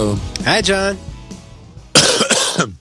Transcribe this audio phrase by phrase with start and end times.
[0.00, 0.16] Hello.
[0.44, 0.96] Hi, John.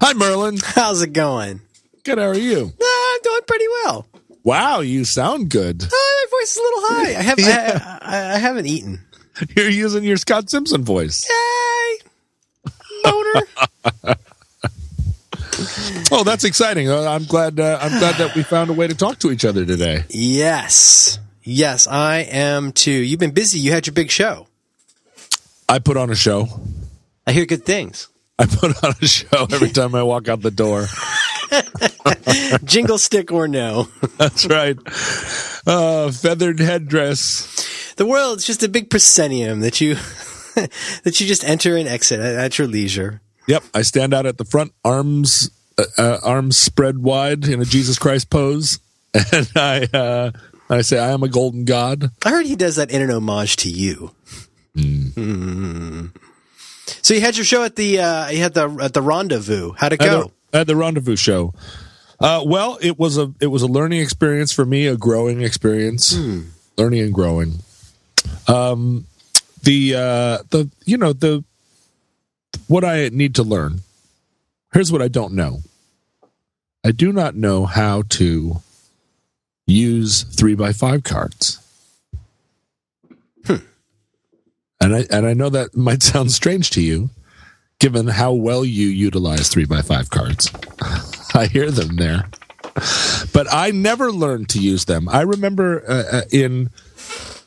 [0.00, 0.56] Hi, Merlin.
[0.64, 1.60] How's it going?
[2.04, 2.16] Good.
[2.16, 2.72] How are you?
[2.82, 4.06] I'm doing pretty well.
[4.42, 5.82] Wow, you sound good.
[5.82, 7.08] Uh, my voice is a little high.
[7.18, 9.00] I have I, I, I haven't eaten.
[9.54, 11.28] You're using your Scott Simpson voice.
[11.28, 11.98] Yay!
[13.04, 14.16] Boner.
[16.12, 16.88] Oh, that's exciting.
[16.88, 17.60] Uh, I'm glad.
[17.60, 20.04] Uh, I'm glad that we found a way to talk to each other today.
[20.08, 21.18] yes.
[21.42, 22.90] Yes, I am too.
[22.90, 23.58] You've been busy.
[23.58, 24.46] You had your big show.
[25.70, 26.48] I put on a show.
[27.28, 28.08] I hear good things.
[28.40, 30.86] I put on a show every time I walk out the door.
[32.64, 33.86] Jingle stick or no.
[34.18, 34.76] That's right.
[35.64, 37.94] Uh, feathered headdress.
[37.94, 39.94] The world's just a big proscenium that you
[41.04, 43.20] that you just enter and exit at, at your leisure.
[43.46, 43.62] Yep.
[43.72, 47.96] I stand out at the front, arms uh, uh, arms spread wide in a Jesus
[47.96, 48.80] Christ pose,
[49.14, 50.32] and I uh,
[50.68, 53.54] I say, "I am a golden god." I heard he does that in an homage
[53.58, 54.10] to you.
[54.76, 56.10] Mm.
[57.02, 59.72] So you had your show at the uh, you had the at the rendezvous.
[59.76, 60.32] How'd it at go?
[60.50, 61.54] the, at the rendezvous show.
[62.18, 66.16] Uh, well, it was a it was a learning experience for me, a growing experience,
[66.76, 67.60] learning and growing.
[68.46, 69.06] Um,
[69.62, 71.44] the uh, the you know the
[72.66, 73.80] what I need to learn.
[74.72, 75.60] Here's what I don't know.
[76.84, 78.60] I do not know how to
[79.66, 81.58] use three by five cards.
[84.80, 87.10] And I and I know that might sound strange to you,
[87.78, 90.50] given how well you utilize three by five cards.
[91.34, 92.24] I hear them there,
[93.32, 95.08] but I never learned to use them.
[95.08, 96.70] I remember uh, uh, in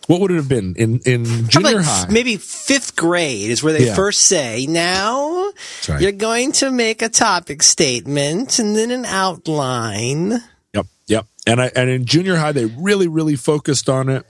[0.07, 2.07] what would it have been in in junior high?
[2.09, 3.95] Maybe fifth grade is where they Yeah.
[3.95, 5.51] first say, "Now
[5.89, 6.01] right.
[6.01, 10.41] you're going to make a topic statement and then an outline."
[10.73, 11.25] Yep, yep.
[11.47, 14.25] And I and in junior high they really really focused on it.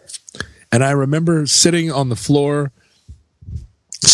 [0.71, 2.71] And I remember sitting on the floor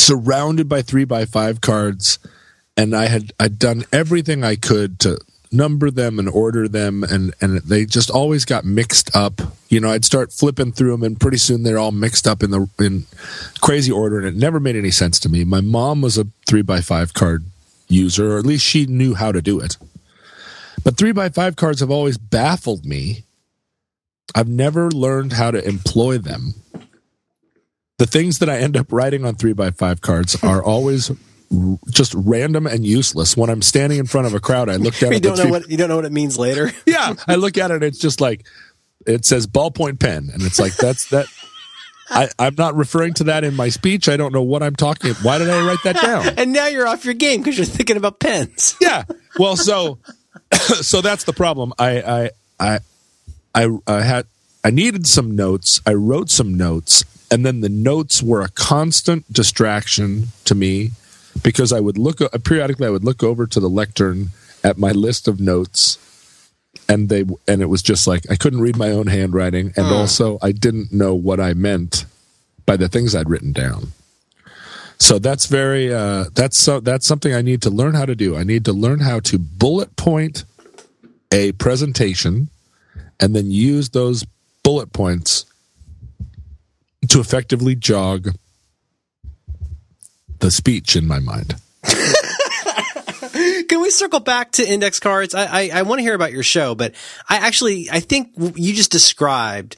[0.09, 2.17] surrounded by 3 by 5 cards
[2.75, 5.19] and I had I'd done everything I could to
[5.51, 9.39] number them and order them and and they just always got mixed up.
[9.69, 12.49] You know, I'd start flipping through them and pretty soon they're all mixed up in
[12.49, 13.05] the in
[13.61, 15.43] crazy order and it never made any sense to me.
[15.43, 17.45] My mom was a 3 by 5 card
[17.87, 19.77] user or at least she knew how to do it.
[20.83, 23.25] But three by five cards have always baffled me.
[24.33, 26.53] I've never learned how to employ them.
[27.99, 31.11] The things that I end up writing on three by five cards are always
[31.89, 33.35] just random and useless.
[33.37, 35.37] When I'm standing in front of a crowd, I look down You at the don't
[35.37, 36.71] know three- what you don't know what it means later.
[36.85, 37.75] yeah, I look at it.
[37.75, 38.45] and It's just like
[39.05, 41.27] it says ballpoint pen, and it's like that's that.
[42.11, 44.09] I, I'm not referring to that in my speech.
[44.09, 45.13] I don't know what I'm talking.
[45.21, 46.27] Why did I write that down?
[46.39, 48.75] and now you're off your game because you're thinking about pens.
[48.81, 49.03] yeah.
[49.37, 49.99] Well, so
[50.53, 51.71] so that's the problem.
[51.77, 52.29] I I
[52.59, 52.79] I
[53.53, 54.25] I, I had
[54.63, 55.81] I needed some notes.
[55.85, 60.91] I wrote some notes, and then the notes were a constant distraction to me
[61.43, 62.87] because I would look periodically.
[62.87, 64.29] I would look over to the lectern
[64.63, 65.97] at my list of notes,
[66.87, 70.39] and they and it was just like I couldn't read my own handwriting, and also
[70.41, 72.05] I didn't know what I meant
[72.65, 73.93] by the things I'd written down.
[74.97, 78.35] So that's very uh, that's so that's something I need to learn how to do.
[78.35, 80.43] I need to learn how to bullet point
[81.31, 82.49] a presentation
[83.19, 84.25] and then use those
[84.63, 85.45] bullet points
[87.09, 88.29] to effectively jog
[90.39, 91.55] the speech in my mind.
[93.69, 95.35] Can we circle back to index cards?
[95.35, 96.93] I I, I want to hear about your show, but
[97.27, 99.77] I actually I think you just described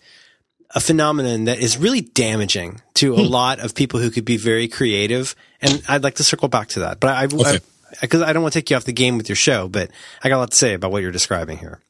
[0.73, 3.31] a phenomenon that is really damaging to a hmm.
[3.31, 6.81] lot of people who could be very creative, and I'd like to circle back to
[6.81, 6.99] that.
[6.99, 7.59] But I Okay.
[7.99, 9.91] because I, don't want to take you off the game with your show, but
[10.23, 11.81] I got a lot to say about what you're describing here.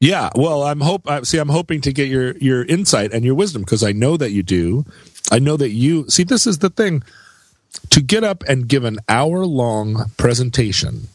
[0.00, 3.34] Yeah, well, I'm hope I see I'm hoping to get your your insight and your
[3.34, 4.86] wisdom because I know that you do.
[5.30, 7.02] I know that you see this is the thing
[7.90, 11.08] to get up and give an hour long presentation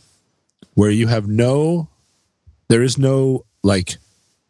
[0.76, 1.90] where you have no
[2.68, 3.98] there is no like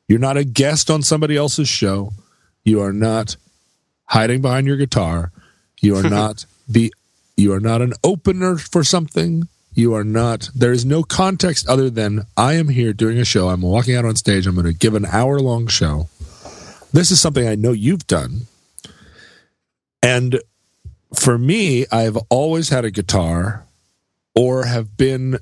[0.08, 2.12] you're not a guest on somebody else's show.
[2.64, 3.38] You are not
[4.06, 5.32] hiding behind your guitar.
[5.82, 6.94] You are not the
[7.38, 9.48] you are not an opener for something.
[9.76, 13.50] You are not there is no context other than I am here doing a show.
[13.50, 14.48] I'm walking out on stage.
[14.48, 16.10] I'm going to give an hour long show.
[16.94, 18.48] This is something I know you've done.
[20.02, 20.40] And
[21.14, 23.66] for me, I've always had a guitar
[24.34, 25.40] or have been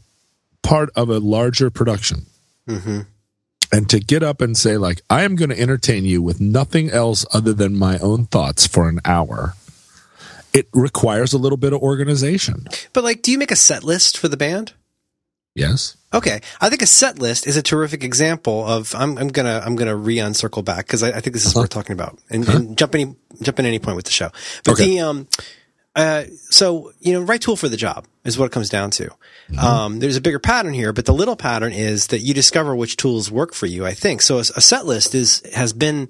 [0.64, 2.26] part of a larger production.
[2.68, 3.02] Mm-hmm.
[3.72, 6.90] And to get up and say, like, I am going to entertain you with nothing
[6.90, 9.56] else other than my own thoughts for an hour,
[10.54, 12.68] it requires a little bit of organization.
[12.94, 14.74] But like, do you make a set list for the band?
[15.56, 15.98] Yes.
[16.14, 18.94] Okay, I think a set list is a terrific example of.
[18.96, 21.94] I'm, I'm gonna I'm gonna re-uncircle back because I, I think this is worth talking
[21.94, 24.30] about and, and jump any jump in any point with the show.
[24.64, 24.86] But Okay.
[24.86, 25.28] the um,
[25.96, 29.10] uh, so you know, right tool for the job is what it comes down to.
[29.60, 32.98] Um, there's a bigger pattern here, but the little pattern is that you discover which
[32.98, 33.86] tools work for you.
[33.86, 34.38] I think so.
[34.38, 36.10] A, a set list is has been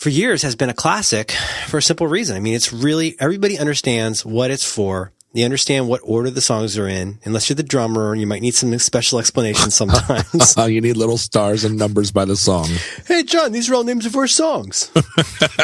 [0.00, 1.32] for years has been a classic
[1.68, 2.34] for a simple reason.
[2.34, 5.12] I mean, it's really everybody understands what it's for.
[5.32, 7.20] They understand what order the songs are in.
[7.24, 10.56] Unless you're the drummer, and you might need some special explanation sometimes.
[10.70, 12.68] You need little stars and numbers by the song.
[13.06, 14.90] hey, John, these are all names of our songs.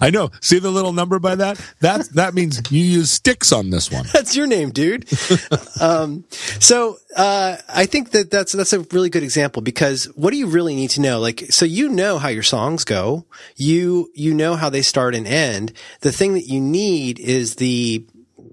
[0.00, 0.30] I know.
[0.40, 1.58] See the little number by that?
[1.80, 4.04] That that means you use sticks on this one.
[4.12, 5.08] that's your name, dude.
[5.80, 6.24] um,
[6.58, 10.46] so uh, I think that that's that's a really good example because what do you
[10.46, 11.20] really need to know?
[11.20, 13.24] Like, so you know how your songs go.
[13.56, 15.72] You you know how they start and end.
[16.00, 18.04] The thing that you need is the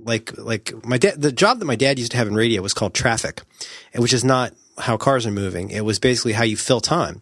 [0.07, 2.73] like like my dad the job that my dad used to have in radio was
[2.73, 3.41] called traffic,
[3.95, 5.69] which is not how cars are moving.
[5.69, 7.21] It was basically how you fill time.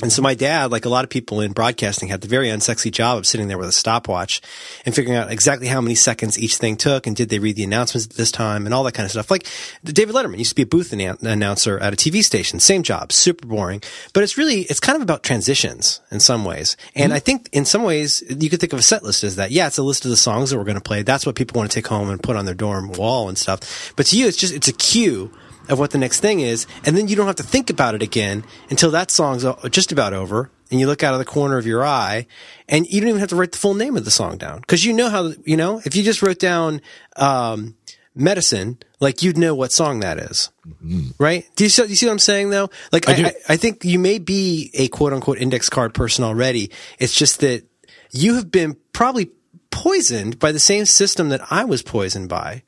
[0.00, 2.90] And so my dad, like a lot of people in broadcasting, had the very unsexy
[2.90, 4.40] job of sitting there with a stopwatch
[4.86, 7.64] and figuring out exactly how many seconds each thing took and did they read the
[7.64, 9.30] announcements at this time and all that kind of stuff.
[9.30, 9.46] Like
[9.84, 13.46] David Letterman used to be a booth announcer at a TV station, same job, super
[13.46, 13.82] boring,
[14.14, 16.78] but it's really, it's kind of about transitions in some ways.
[16.94, 17.16] And mm-hmm.
[17.16, 19.50] I think in some ways you could think of a set list as that.
[19.50, 21.02] Yeah, it's a list of the songs that we're going to play.
[21.02, 23.92] That's what people want to take home and put on their dorm wall and stuff.
[23.96, 25.30] But to you, it's just, it's a cue
[25.68, 28.02] of what the next thing is, and then you don't have to think about it
[28.02, 31.66] again until that song's just about over, and you look out of the corner of
[31.66, 32.26] your eye,
[32.68, 34.84] and you don't even have to write the full name of the song down because
[34.84, 36.80] you know how you know if you just wrote down
[37.16, 37.74] um,
[38.14, 41.10] medicine, like you'd know what song that is, mm-hmm.
[41.18, 41.48] right?
[41.56, 42.70] Do you, see, you see what I'm saying though?
[42.92, 46.70] Like I, I, I think you may be a quote unquote index card person already.
[46.98, 47.64] It's just that
[48.10, 49.30] you have been probably
[49.70, 52.62] poisoned by the same system that I was poisoned by,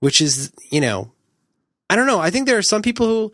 [0.00, 1.12] which is you know
[1.90, 2.20] I don't know.
[2.20, 3.32] I think there are some people who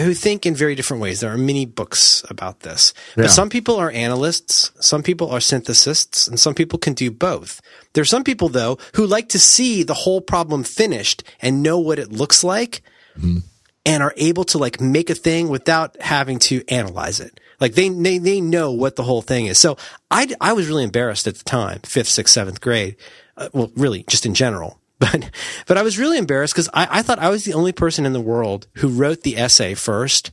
[0.00, 1.20] who think in very different ways.
[1.20, 2.94] There are many books about this.
[3.14, 7.60] But some people are analysts, some people are synthesists, and some people can do both.
[7.92, 11.78] There are some people though who like to see the whole problem finished and know
[11.78, 12.82] what it looks like
[13.18, 13.38] mm-hmm.
[13.84, 17.38] and are able to like make a thing without having to analyze it.
[17.60, 19.58] Like they, they, they know what the whole thing is.
[19.58, 19.76] So
[20.10, 22.96] I, I was really embarrassed at the time, fifth, sixth, seventh grade.
[23.36, 25.30] Uh, well, really just in general but
[25.66, 28.12] but I was really embarrassed because I, I thought I was the only person in
[28.12, 30.30] the world who wrote the essay first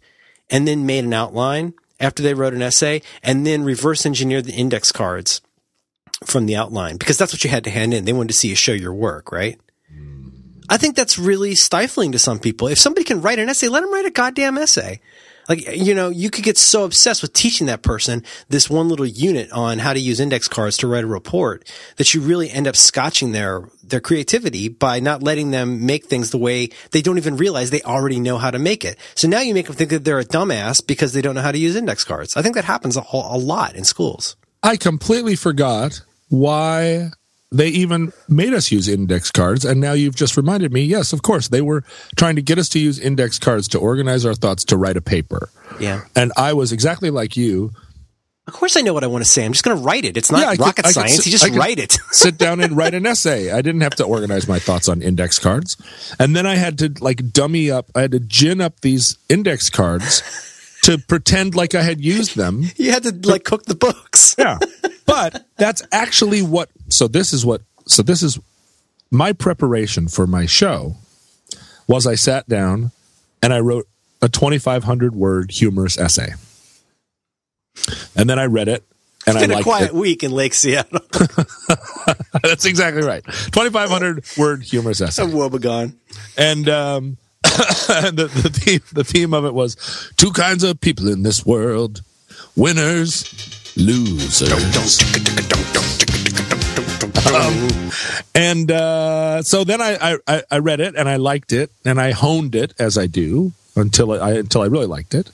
[0.50, 4.54] and then made an outline after they wrote an essay and then reverse engineered the
[4.54, 5.42] index cards
[6.26, 8.06] from the outline because that's what you had to hand in.
[8.06, 9.60] They wanted to see you show your work, right?
[9.92, 10.30] Hmm.
[10.70, 12.68] I think that's really stifling to some people.
[12.68, 15.00] If somebody can write an essay, let them write a goddamn essay.
[15.48, 19.06] Like, you know, you could get so obsessed with teaching that person this one little
[19.06, 22.68] unit on how to use index cards to write a report that you really end
[22.68, 27.18] up scotching their, their creativity by not letting them make things the way they don't
[27.18, 28.98] even realize they already know how to make it.
[29.16, 31.52] So now you make them think that they're a dumbass because they don't know how
[31.52, 32.36] to use index cards.
[32.36, 34.36] I think that happens a, a lot in schools.
[34.64, 37.12] I completely forgot why
[37.52, 41.22] they even made us use index cards and now you've just reminded me yes of
[41.22, 41.84] course they were
[42.16, 45.02] trying to get us to use index cards to organize our thoughts to write a
[45.02, 45.50] paper
[45.80, 47.72] yeah and i was exactly like you
[48.48, 49.44] of course I know what I want to say.
[49.44, 50.16] I'm just going to write it.
[50.16, 51.18] It's not yeah, rocket could, science.
[51.18, 51.98] Sit, you just write it.
[52.12, 53.52] sit down and write an essay.
[53.52, 55.76] I didn't have to organize my thoughts on index cards.
[56.18, 57.92] And then I had to like dummy up.
[57.94, 60.24] I had to gin up these index cards
[60.88, 62.64] to pretend like I had used them.
[62.78, 64.36] You had to like cook the books.
[64.40, 64.58] yeah.
[65.06, 68.40] But that's actually what so this is what so this is
[69.12, 70.96] my preparation for my show
[71.88, 72.92] was I sat down
[73.44, 73.88] and I wrote
[74.22, 76.34] a 2500 word humorous essay.
[78.16, 78.86] And then I read it
[79.26, 79.94] and it's been I a quiet it.
[79.94, 81.02] week in Lake Seattle.
[82.44, 83.24] That's exactly right.
[83.26, 85.24] 2500 word humorous essay.
[85.24, 85.96] A woebegone.
[86.38, 91.24] And um the, the theme the theme of it was two kinds of people in
[91.24, 92.02] this world
[92.56, 95.02] winners losers.
[97.28, 97.92] Um,
[98.34, 102.12] and uh, so then I, I I read it and I liked it and I
[102.12, 105.30] honed it as I do until I until I really liked it.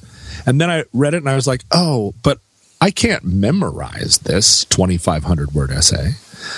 [0.46, 2.40] And then I read it and I was like oh but
[2.84, 6.16] I can't memorize this 2500 word essay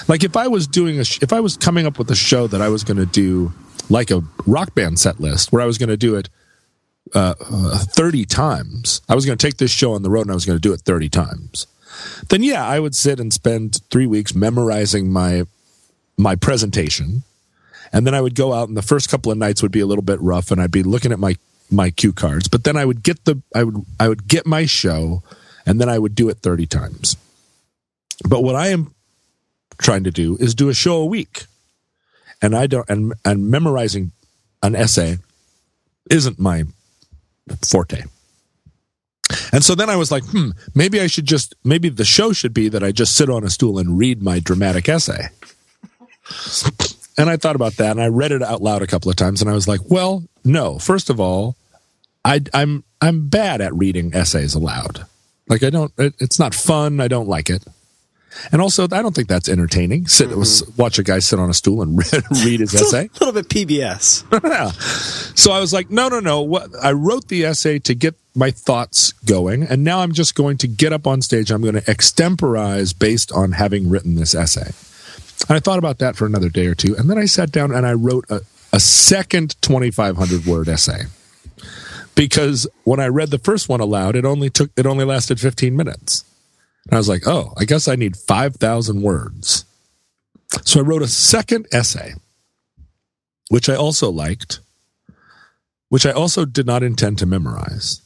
[0.08, 2.64] like if I was doing a if I was coming up with a show that
[2.64, 3.54] I was going to do
[3.90, 6.30] like a rock band set list where I was going to do it
[7.14, 9.02] uh, uh, 30 times.
[9.08, 10.62] I was going to take this show on the road and I was going to
[10.62, 11.68] do it 30 times.
[12.30, 15.44] Then yeah, I would sit and spend 3 weeks memorizing my
[16.18, 17.22] my presentation.
[17.94, 19.86] And then I would go out and the first couple of nights would be a
[19.86, 21.36] little bit rough and I'd be looking at my
[21.70, 24.66] my cue cards, but then I would get the I would I would get my
[24.66, 25.22] show
[25.66, 27.18] and then I would do it 30 times.
[28.28, 28.94] But what I am
[29.78, 31.46] trying to do is do a show a week
[32.42, 34.12] and I don't and and memorizing
[34.62, 35.18] an essay
[36.10, 36.64] isn't my
[37.66, 38.04] forte.
[39.52, 42.54] And so then I was like, hmm, maybe I should just maybe the show should
[42.54, 45.30] be that I just sit on a stool and read my dramatic essay.
[47.18, 49.42] and I thought about that, and I read it out loud a couple of times,
[49.42, 50.78] and I was like, well, no.
[50.78, 51.56] First of all,
[52.24, 55.06] I, I'm I'm bad at reading essays aloud.
[55.48, 55.92] Like I don't.
[55.98, 57.00] It, it's not fun.
[57.00, 57.64] I don't like it.
[58.52, 60.08] And also, I don't think that's entertaining.
[60.08, 60.82] Sit, mm-hmm.
[60.82, 63.06] watch a guy sit on a stool and read, read his essay.
[63.06, 64.24] A little bit PBS.
[64.44, 64.72] yeah.
[65.36, 66.42] So I was like, no, no, no.
[66.42, 70.58] What I wrote the essay to get my thoughts going, and now I'm just going
[70.58, 71.52] to get up on stage.
[71.52, 74.72] I'm going to extemporize based on having written this essay.
[75.48, 77.72] And I thought about that for another day or two, and then I sat down
[77.72, 78.42] and I wrote a,
[78.74, 81.04] a second 2,500 word essay
[82.16, 85.76] because when I read the first one aloud, it only took it only lasted 15
[85.76, 86.24] minutes.
[86.86, 89.66] And I was like, oh, I guess I need 5,000 words.
[90.64, 92.14] So I wrote a second essay,
[93.50, 94.60] which I also liked,
[95.90, 98.02] which I also did not intend to memorize.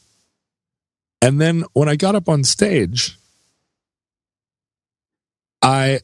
[1.22, 3.18] And then when I got up on stage,
[5.62, 6.00] I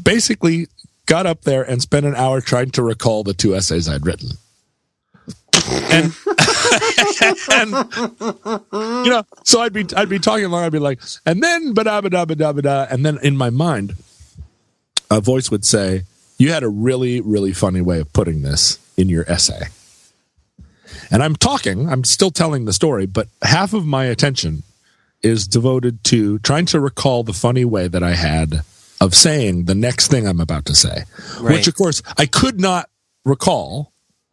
[0.00, 0.68] basically
[1.06, 4.30] got up there and spent an hour trying to recall the two essays I'd written.
[5.90, 6.14] And,
[7.20, 7.70] and
[9.04, 11.84] you know, so I'd be I'd be talking along, I'd be like, and then ba
[11.84, 13.94] da ba da ba da ba da, and then in my mind,
[15.10, 16.02] a voice would say,
[16.38, 19.68] "You had a really really funny way of putting this in your essay."
[21.10, 24.62] And I'm talking, I'm still telling the story, but half of my attention
[25.22, 28.62] is devoted to trying to recall the funny way that I had
[29.00, 31.04] of saying the next thing I'm about to say,
[31.40, 31.54] right.
[31.54, 32.88] which of course I could not
[33.24, 33.91] recall.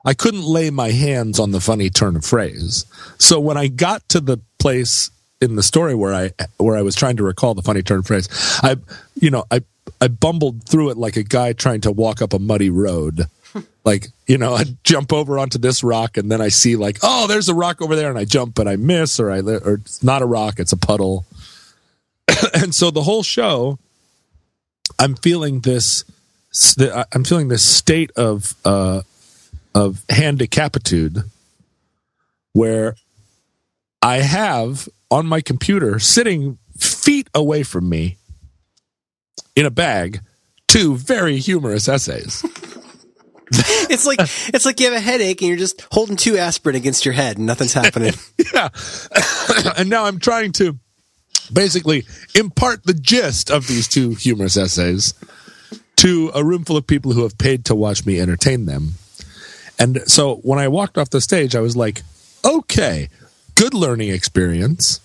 [0.09, 2.83] I couldn't lay my hands on the funny turn of phrase.
[3.19, 6.95] So when I got to the place in the story where I where I was
[6.95, 8.27] trying to recall the funny turn of phrase,
[8.63, 8.77] I
[9.13, 9.61] you know, I
[10.01, 13.27] I bumbled through it like a guy trying to walk up a muddy road.
[13.85, 17.27] like, you know, I jump over onto this rock and then I see like, oh,
[17.27, 20.01] there's a rock over there and I jump but I miss or I or it's
[20.01, 21.27] not a rock, it's a puddle.
[22.55, 23.77] and so the whole show
[24.97, 26.03] I'm feeling this.
[27.13, 29.03] I'm feeling this state of uh,
[29.79, 31.23] of handicapitude
[32.53, 32.95] where
[34.01, 38.17] I have on my computer sitting feet away from me
[39.55, 40.21] in a bag
[40.67, 42.45] two very humorous essays.
[43.51, 47.03] it's like it's like you have a headache and you're just holding two aspirin against
[47.03, 48.13] your head and nothing's happening.
[48.53, 48.69] yeah.
[49.77, 50.77] and now I'm trying to
[51.51, 52.05] basically
[52.35, 55.15] impart the gist of these two humorous essays
[55.97, 58.93] to a room full of people who have paid to watch me entertain them.
[59.79, 62.01] And so when I walked off the stage, I was like,
[62.43, 63.09] okay,
[63.55, 64.99] good learning experience.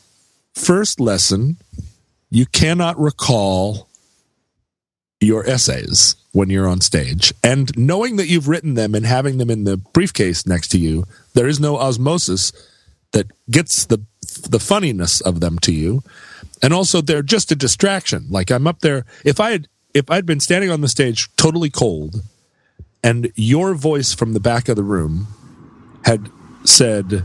[0.55, 1.57] First lesson
[2.31, 3.89] you cannot recall
[5.21, 7.33] your essays when you're on stage.
[7.43, 11.05] And knowing that you've written them and having them in the briefcase next to you,
[11.35, 12.53] there is no osmosis
[13.13, 14.05] that gets the
[14.49, 16.03] the funniness of them to you
[16.65, 18.27] and also they're just a distraction.
[18.31, 19.05] Like I'm up there.
[19.23, 22.23] If I had if I'd been standing on the stage totally cold,
[23.05, 25.29] and your voice from the back of the room
[26.05, 26.31] had
[26.65, 27.25] said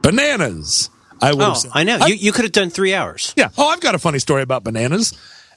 [0.00, 0.88] bananas,
[1.20, 1.42] I would.
[1.42, 1.98] Oh, said, I know.
[2.00, 3.34] I, you you could have done three hours.
[3.36, 3.48] Yeah.
[3.58, 5.12] Oh, I've got a funny story about bananas,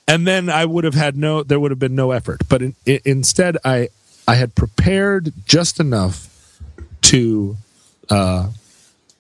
[0.08, 1.44] and then I would have had no.
[1.44, 2.42] There would have been no effort.
[2.50, 3.90] But in, in, instead, I
[4.28, 6.28] I had prepared just enough
[7.04, 7.56] to
[8.10, 8.50] uh,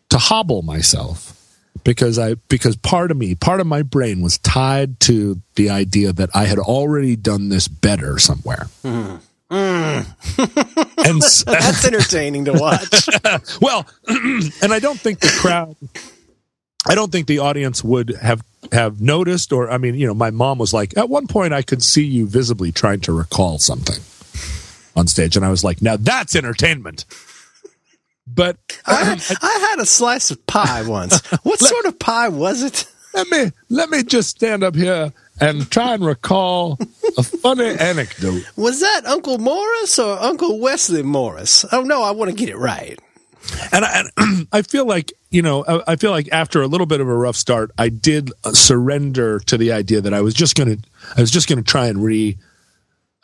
[0.09, 1.39] to hobble myself
[1.83, 6.13] because I because part of me, part of my brain was tied to the idea
[6.13, 8.67] that I had already done this better somewhere.
[8.83, 9.21] Mm.
[9.53, 11.07] Mm.
[11.07, 13.07] and that's entertaining to watch.
[13.61, 15.75] well, and I don't think the crowd
[16.85, 20.31] I don't think the audience would have have noticed or I mean, you know, my
[20.31, 24.01] mom was like, at one point I could see you visibly trying to recall something
[24.95, 27.05] on stage and I was like, now that's entertainment.
[28.25, 31.21] But I, I, had a slice of pie once.
[31.43, 32.85] What sort of pie was it?
[33.13, 36.77] Let me let me just stand up here and try and recall
[37.17, 38.43] a funny anecdote.
[38.55, 41.65] Was that Uncle Morris or Uncle Wesley Morris?
[41.71, 42.99] Oh no, I want to get it right.
[43.71, 47.01] And I, and I feel like you know, I feel like after a little bit
[47.01, 50.77] of a rough start, I did surrender to the idea that I was just going
[50.77, 50.87] to,
[51.17, 52.37] I was just going to try and re,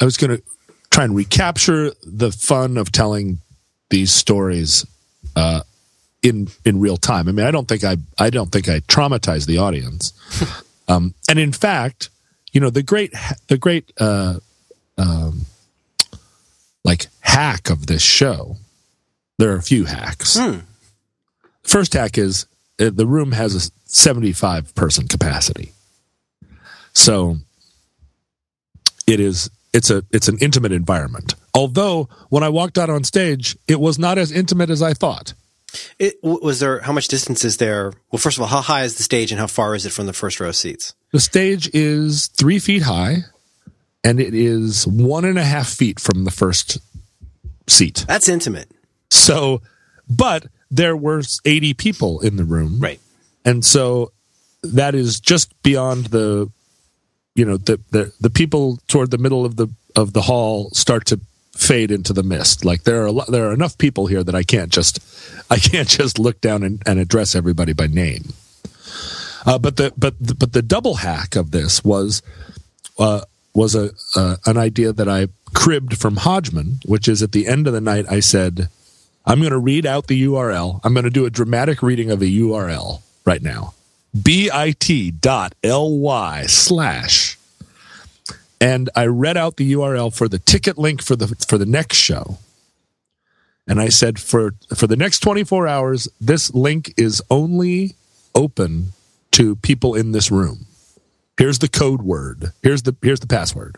[0.01, 0.42] I was going to
[0.89, 3.42] try and recapture the fun of telling
[3.92, 4.88] these stories
[5.36, 5.62] uh,
[6.24, 7.30] in in real time.
[7.30, 10.13] I mean, I don't think I I don't think I traumatized the audience.
[10.89, 12.10] Um, and in fact,
[12.51, 13.13] you know, the great
[13.48, 14.39] the great uh,
[14.98, 15.46] um,
[16.84, 18.58] like hack of this show.
[19.38, 20.38] There are a few hacks.
[20.38, 20.60] Hmm.
[21.63, 22.46] First hack is
[22.79, 25.72] uh, the room has a 75 person capacity.
[26.93, 27.38] So
[29.08, 31.36] it is it's a it's an intimate environment.
[31.53, 35.34] Although when I walked out on stage, it was not as intimate as I thought.
[35.98, 37.94] It, was there how much distance is there?
[38.12, 40.06] Well, first of all, how high is the stage and how far is it from
[40.06, 40.96] the first row seats?
[41.12, 43.24] The stage is three feet high,
[44.04, 46.80] and it is one and a half feet from the first
[47.68, 48.06] seat.
[48.08, 48.70] That's intimate.
[49.12, 49.62] So,
[50.10, 52.80] but there were 80 people in the room.
[52.80, 53.00] Right.
[53.46, 54.12] And so
[54.64, 56.52] that is just beyond the,
[57.36, 61.06] you know, the, the, the people toward the middle of the, of the hall start
[61.08, 61.20] to
[61.60, 62.63] fade into the mist.
[62.63, 65.00] Like there are there are enough people here that I can't just,
[65.51, 68.34] I can't just look down and, and address everybody by name.
[69.46, 72.22] Uh, but the, but, the, but the double hack of this was,
[72.98, 73.22] uh,
[73.54, 77.66] was a, uh, an idea that I cribbed from Hodgman, which is at the end
[77.66, 78.70] of the night, I said,
[79.25, 80.82] I'm going to read out the URL.
[80.84, 83.74] I'm going to do a dramatic reading of the URL right now.
[84.22, 84.84] bit.ly
[86.48, 87.28] slash.
[88.62, 91.98] And I read out the URL for the ticket link for the for the next
[91.98, 92.38] show.
[93.68, 97.96] And I said for for the next 24 hours, this link is only
[98.36, 98.94] open
[99.32, 100.66] to people in this room.
[101.38, 102.51] Here's the code word.
[102.62, 103.78] Here's the here's the password.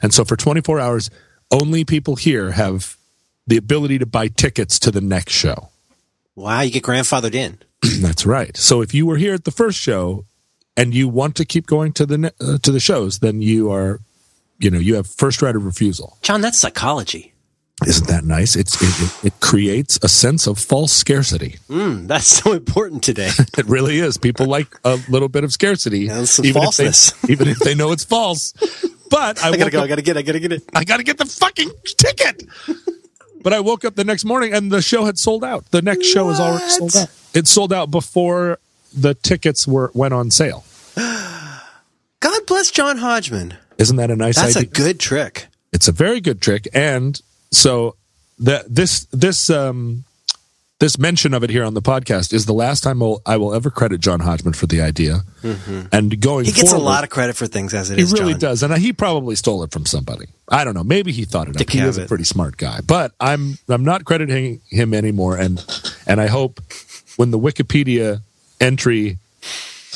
[0.00, 1.10] And so for 24 hours,
[1.50, 2.96] only people here have
[3.46, 5.70] the ability to buy tickets to the next show.
[6.36, 7.58] Wow, you get grandfathered in.
[8.00, 8.56] That's right.
[8.56, 10.24] So if you were here at the first show
[10.78, 14.00] and you want to keep going to the uh, to the shows, then you are,
[14.58, 16.16] you know, you have first right of refusal.
[16.22, 17.34] John, that's psychology.
[17.86, 18.56] Isn't that nice?
[18.56, 21.58] It's it, it, it creates a sense of false scarcity.
[21.68, 23.30] Mm, that's so important today.
[23.58, 24.16] it really is.
[24.18, 27.10] People like a little bit of scarcity, Yeah, some even falseness.
[27.10, 28.52] if they even if they know it's false.
[29.10, 29.78] But I, I gotta go.
[29.78, 30.16] up- I gotta get.
[30.16, 30.62] I gotta get it.
[30.74, 32.42] I got to get the fucking ticket.
[33.42, 35.70] but I woke up the next morning and the show had sold out.
[35.70, 37.08] The next show is already sold out.
[37.32, 38.58] It sold out before
[38.92, 40.64] the tickets were went on sale.
[42.20, 43.56] God bless John Hodgman.
[43.78, 45.46] Isn't that a nice That's a good trick.
[45.72, 47.20] it's a very good trick and
[47.52, 47.94] so
[48.40, 50.04] that this this um
[50.80, 53.52] this mention of it here on the podcast is the last time I'll, I will
[53.52, 55.22] ever credit John Hodgman for the idea.
[55.42, 56.44] And going Mm-hmm.
[56.44, 58.12] He gets a lot of credit for things as it He is.
[58.12, 58.40] really John.
[58.40, 60.26] does, and he probably stole it from somebody.
[60.48, 60.84] I don't know.
[60.84, 61.56] Maybe he thought it up.
[61.56, 65.36] Dick He is a pretty smart guy, but I'm I'm not crediting him anymore.
[65.36, 65.64] And
[66.06, 66.60] and I hope
[67.16, 68.20] when the Wikipedia
[68.60, 69.18] entry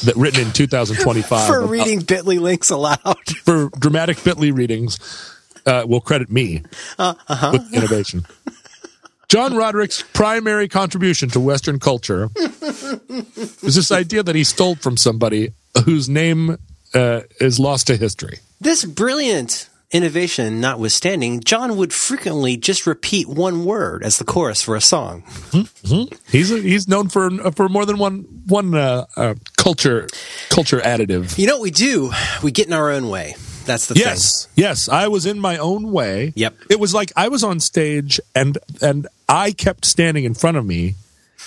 [0.05, 2.99] that written in 2025 For reading Bitly links aloud.
[3.45, 4.99] for dramatic Bitly readings
[5.67, 6.63] uh, will credit me
[6.99, 7.51] Uh-huh.
[7.53, 8.25] with innovation.
[9.29, 15.53] John Roderick's primary contribution to Western culture is this idea that he stole from somebody
[15.85, 16.59] whose name
[16.95, 18.41] uh, is lost to history.
[18.61, 24.75] This brilliant innovation notwithstanding, John would frequently just repeat one word as the chorus for
[24.75, 25.23] a song.
[26.29, 30.09] He's a, he's known for for more than one one uh, uh, culture
[30.49, 31.39] culture additive.
[31.39, 32.11] You know what we do?
[32.43, 33.35] We get in our own way.
[33.65, 34.89] That's the Yes, yes.
[34.89, 36.33] I was in my own way.
[36.35, 36.55] Yep.
[36.71, 40.67] It was like I was on stage and and I kept standing in front of
[40.67, 40.97] me,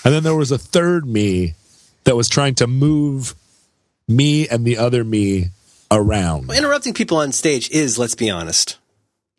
[0.03, 1.55] and then there was a third me
[2.05, 3.35] that was trying to move
[4.07, 5.49] me and the other me
[5.95, 6.47] around.
[6.47, 6.57] thing.
[6.57, 8.77] Interrupting people on stage is, let's be honest,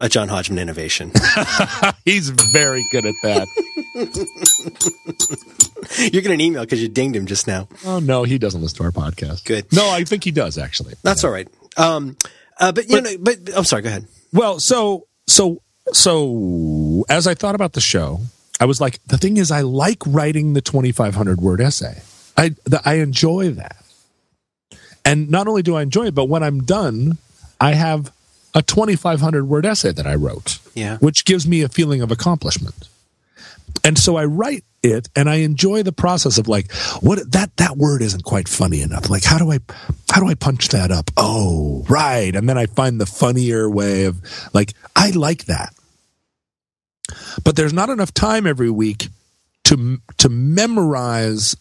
[0.00, 1.12] a John Hodgman innovation.
[2.04, 3.46] He's very good at that.
[6.12, 7.68] You're getting an email because you dinged him just now.
[7.84, 9.44] oh no, he doesn't listen to our podcast.
[9.44, 9.72] Good.
[9.72, 10.94] No, I think he does actually.
[11.02, 11.48] That's all right.
[11.76, 12.16] Um,
[12.58, 13.82] uh, but you know, but I'm sorry.
[13.82, 14.06] Go ahead.
[14.32, 18.20] Well, so so so as I thought about the show,
[18.60, 22.00] I was like, the thing is, I like writing the 2,500 word essay.
[22.36, 23.76] I the, I enjoy that,
[25.06, 27.16] and not only do I enjoy it, but when I'm done,
[27.58, 28.12] I have
[28.54, 30.98] a 2,500 word essay that I wrote, Yeah.
[30.98, 32.88] which gives me a feeling of accomplishment.
[33.84, 37.76] And so I write it, and I enjoy the process of like, what that that
[37.76, 39.08] word isn't quite funny enough.
[39.10, 39.58] Like, how do I
[40.10, 41.10] how do I punch that up?
[41.16, 42.34] Oh, right.
[42.34, 44.20] And then I find the funnier way of
[44.54, 45.74] like, I like that.
[47.44, 49.08] But there's not enough time every week
[49.64, 51.56] to to memorize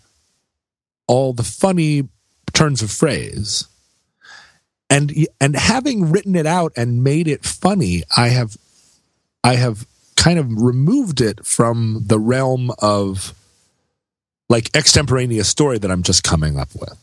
[1.08, 2.08] all the funny
[2.56, 3.68] turns of phrase.
[4.90, 8.58] And and having written it out and made it funny, I have
[9.44, 13.34] I have kind of removed it from the realm of
[14.50, 16.98] like extemporaneous story that I'm just coming up with.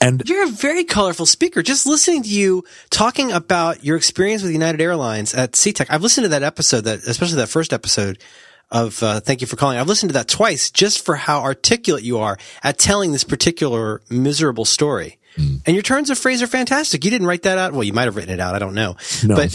[0.00, 1.62] And You're a very colorful speaker.
[1.62, 5.86] Just listening to you talking about your experience with United Airlines at SeaTac.
[5.90, 8.18] I've listened to that episode, that especially that first episode
[8.72, 9.78] of uh, Thank You for Calling.
[9.78, 14.00] I've listened to that twice just for how articulate you are at telling this particular
[14.10, 15.18] miserable story.
[15.66, 17.04] And your turns of phrase are fantastic.
[17.04, 17.72] You didn't write that out.
[17.72, 18.54] Well, you might have written it out.
[18.54, 18.96] I don't know.
[19.24, 19.36] No.
[19.36, 19.52] But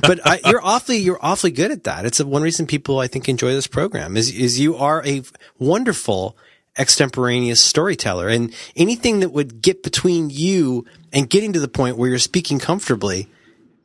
[0.02, 2.06] but I, you're awfully you're awfully good at that.
[2.06, 5.22] It's a, one reason people I think enjoy this program is is you are a
[5.58, 6.36] wonderful
[6.78, 12.08] extemporaneous storyteller and anything that would get between you and getting to the point where
[12.08, 13.28] you're speaking comfortably,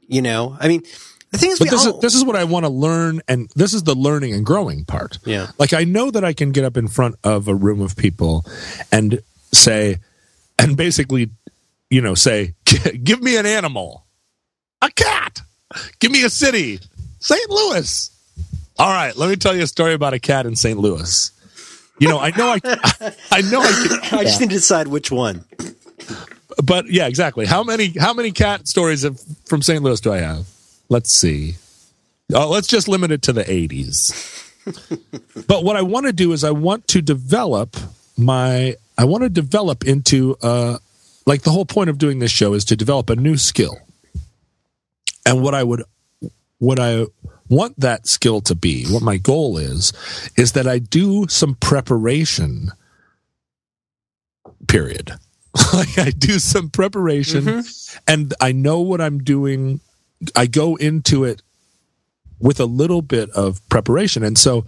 [0.07, 0.55] you know.
[0.61, 0.83] I mean,
[1.35, 3.21] the thing is, but we this all, is this is what I want to learn,
[3.27, 5.19] and this is the learning and growing part.
[5.25, 5.47] Yeah.
[5.57, 8.45] like I know that I can get up in front of a room of people
[8.91, 9.21] and
[9.51, 9.99] say,
[10.57, 11.29] and basically,
[11.89, 12.55] you know, say,
[13.03, 14.05] "Give me an animal,"
[14.81, 15.41] A cat.
[15.99, 16.79] Give me a city.
[17.19, 17.49] St.
[17.49, 18.11] Louis.
[18.77, 20.77] All right, let me tell you a story about a cat in St.
[20.77, 21.31] Louis.
[21.99, 22.59] You know, I know I,
[23.31, 23.99] I know I.
[24.19, 25.45] I just need to decide which one.
[26.63, 27.45] But yeah, exactly.
[27.45, 29.81] How many how many cat stories of, from St.
[29.81, 30.45] Louis do I have?
[30.89, 31.55] Let's see.
[32.33, 34.41] Oh, let's just limit it to the 80s.
[35.47, 37.77] but what I want to do is I want to develop
[38.17, 40.77] my I want to develop into uh
[41.25, 43.77] like the whole point of doing this show is to develop a new skill.
[45.25, 45.83] And what I would
[46.59, 47.05] what I
[47.49, 49.93] want that skill to be, what my goal is,
[50.35, 52.71] is that I do some preparation
[54.67, 55.11] period.
[55.73, 57.97] like I do some preparation mm-hmm.
[58.07, 59.79] and I know what I'm doing.
[60.35, 61.41] I go into it
[62.39, 64.23] with a little bit of preparation.
[64.23, 64.65] And so,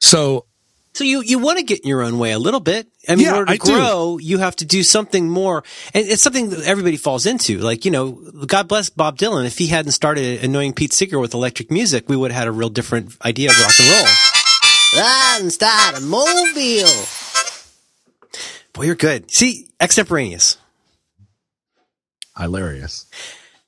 [0.00, 0.46] so,
[0.92, 2.86] so you, you want to get in your own way a little bit.
[3.08, 4.24] I mean, yeah, in order to I grow, do.
[4.24, 5.64] you have to do something more.
[5.92, 7.58] And it's something that everybody falls into.
[7.58, 8.12] Like, you know,
[8.46, 9.44] God bless Bob Dylan.
[9.44, 12.52] If he hadn't started annoying Pete Seeger with electric music, we would have had a
[12.52, 15.02] real different idea of rock and roll.
[15.02, 17.04] Run, start a mobile.
[18.72, 19.30] Boy, you're good.
[19.32, 20.58] See, extemporaneous.
[22.36, 23.06] Hilarious.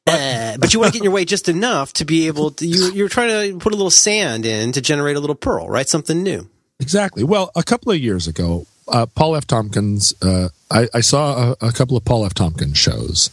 [0.06, 2.66] Uh, but you want to get in your way just enough to be able to,
[2.66, 5.88] you, you're trying to put a little sand in to generate a little pearl, right?
[5.88, 6.48] Something new.
[6.78, 7.24] Exactly.
[7.24, 9.46] Well, a couple of years ago, uh, Paul F.
[9.46, 12.34] Tompkins, uh, I, I, saw a, a, couple of Paul F.
[12.34, 13.30] Tompkins shows.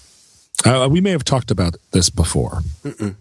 [0.65, 2.62] Uh, we may have talked about this before.
[2.83, 3.15] Mm-mm.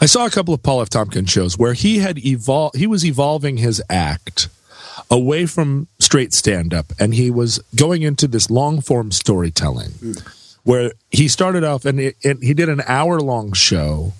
[0.00, 0.88] I saw a couple of Paul F.
[0.88, 4.48] Tompkins shows where he had evolved, he was evolving his act
[5.10, 9.90] away from straight stand up and he was going into this long form storytelling.
[9.90, 14.12] Mm where he started off and, it, and he did an hour long show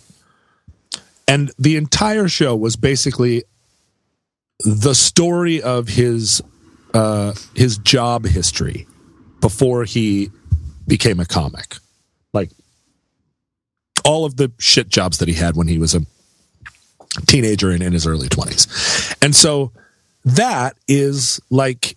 [1.30, 3.44] and the entire show was basically
[4.64, 6.42] the story of his
[6.92, 8.88] uh, his job history
[9.40, 10.30] before he
[10.88, 11.76] became a comic.
[12.32, 12.50] Like
[14.04, 16.00] all of the shit jobs that he had when he was a
[17.26, 19.72] teenager and in his early 20s and so
[20.24, 21.96] that is like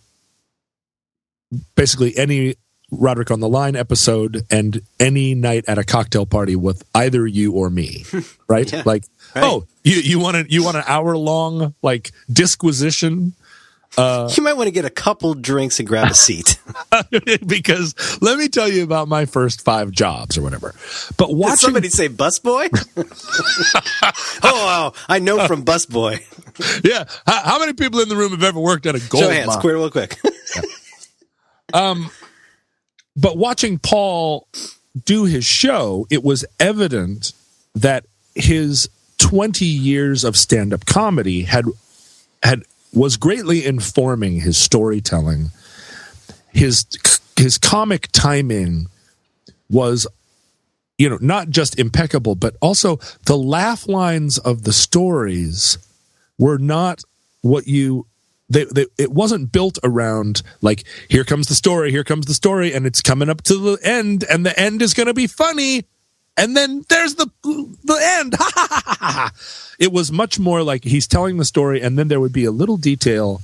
[1.75, 2.55] basically any
[2.99, 7.53] Roderick on the Line episode and any night at a cocktail party with either you
[7.53, 8.05] or me,
[8.47, 8.71] right?
[8.71, 9.43] yeah, like, right.
[9.43, 13.33] oh, you you want an you want an hour long like disquisition.
[13.95, 16.59] Uh, you might want to get a couple drinks and grab a seat
[17.45, 20.73] because let me tell you about my first five jobs or whatever.
[21.15, 22.69] But watching Did somebody say busboy.
[24.43, 24.93] oh, wow.
[25.07, 26.23] I know from busboy.
[26.83, 27.03] yeah.
[27.27, 29.25] How, how, many people in the room have ever worked at a gold?
[29.25, 29.65] Show hands, mine?
[29.67, 30.17] real quick.
[30.55, 30.61] yeah.
[31.71, 32.09] Um
[33.15, 34.47] but watching Paul
[35.05, 37.33] do his show, it was evident
[37.75, 41.65] that his 20 years of stand-up comedy had
[42.41, 45.49] had was greatly informing his storytelling.
[46.51, 46.85] His
[47.37, 48.87] his comic timing
[49.69, 50.05] was
[50.97, 55.77] you know not just impeccable but also the laugh lines of the stories
[56.37, 57.03] were not
[57.41, 58.05] what you
[58.53, 62.73] they, they, it wasn't built around like here comes the story here comes the story
[62.73, 65.85] and it's coming up to the end and the end is going to be funny
[66.37, 68.35] and then there's the the end.
[69.79, 72.51] It was much more like he's telling the story and then there would be a
[72.51, 73.41] little detail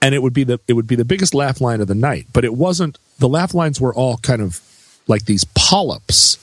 [0.00, 2.26] and it would be the it would be the biggest laugh line of the night.
[2.32, 4.60] But it wasn't the laugh lines were all kind of
[5.08, 6.38] like these polyps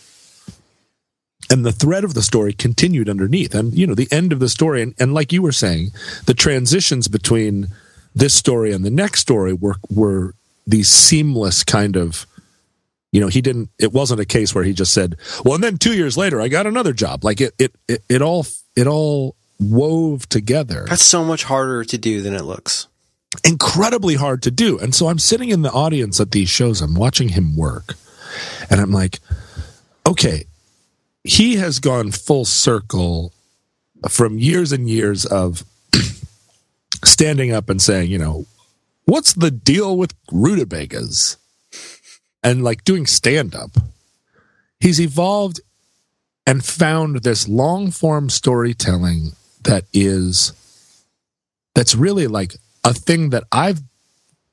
[1.49, 3.53] and the thread of the story continued underneath.
[3.55, 5.91] And you know the end of the story and, and like you were saying
[6.25, 7.67] the transitions between
[8.15, 10.34] this story and the next story were were
[10.65, 12.25] these seamless kind of
[13.12, 15.77] you know he didn't it wasn't a case where he just said well and then
[15.77, 17.23] two years later i got another job.
[17.23, 20.86] Like it it it, it all it all wove together.
[20.89, 22.88] That's so much harder to do than it looks.
[23.43, 24.79] Incredibly hard to do.
[24.79, 26.81] And so i'm sitting in the audience at these shows.
[26.81, 27.95] I'm watching him work.
[28.69, 29.19] And i'm like
[30.08, 30.45] okay
[31.25, 33.33] he has gone full circle
[34.07, 35.63] from years and years of
[37.03, 38.45] standing up and saying, you know,
[39.05, 41.38] what's the deal with rutabagas?
[42.43, 43.71] And like doing stand up.
[44.79, 45.61] He's evolved
[46.45, 49.31] and found this long form storytelling
[49.63, 50.53] that is,
[51.73, 53.81] that's really like a thing that I've,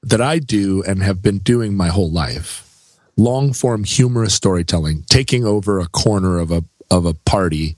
[0.03, 2.72] that I do and have been doing my whole life
[3.17, 7.77] long form humorous storytelling, taking over a corner of a of a party,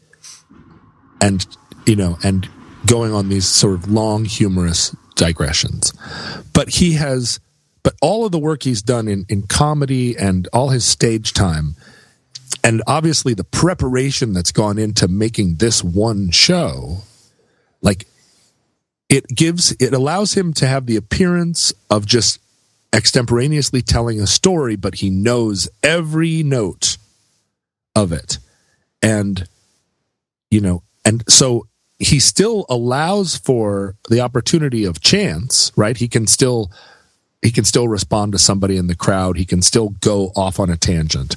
[1.20, 1.46] and
[1.86, 2.48] you know, and
[2.86, 5.92] going on these sort of long humorous digressions.
[6.52, 7.40] But he has,
[7.82, 11.76] but all of the work he's done in in comedy and all his stage time,
[12.62, 16.98] and obviously the preparation that's gone into making this one show,
[17.82, 18.06] like
[19.08, 22.40] it gives it allows him to have the appearance of just
[22.94, 26.96] extemporaneously telling a story, but he knows every note
[27.96, 28.38] of it.
[29.02, 29.46] And,
[30.50, 31.66] you know, and so
[31.98, 35.96] he still allows for the opportunity of chance, right?
[35.96, 36.70] He can still,
[37.42, 39.36] he can still respond to somebody in the crowd.
[39.36, 41.36] He can still go off on a tangent,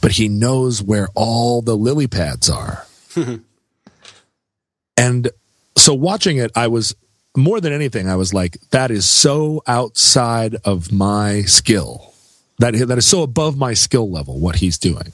[0.00, 2.86] but he knows where all the lily pads are.
[4.96, 5.30] and
[5.76, 6.94] so watching it, I was
[7.36, 12.14] more than anything, I was like, that is so outside of my skill.
[12.58, 15.12] That, that is so above my skill level, what he's doing.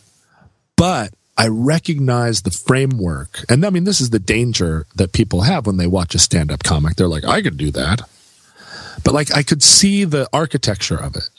[0.77, 3.45] But I recognize the framework.
[3.49, 6.53] And I mean, this is the danger that people have when they watch a stand
[6.53, 6.97] up comic.
[6.97, 8.03] They're like, I could do that.
[9.03, 11.31] But like, I could see the architecture of it.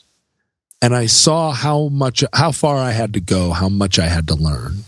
[0.82, 4.28] And I saw how much, how far I had to go, how much I had
[4.30, 4.86] to learn.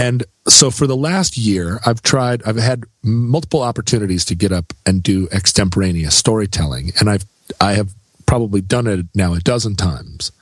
[0.00, 4.72] And so for the last year, I've tried, I've had multiple opportunities to get up
[4.86, 6.92] and do extemporaneous storytelling.
[6.98, 7.26] And I've,
[7.60, 7.92] I have
[8.24, 10.32] probably done it now a dozen times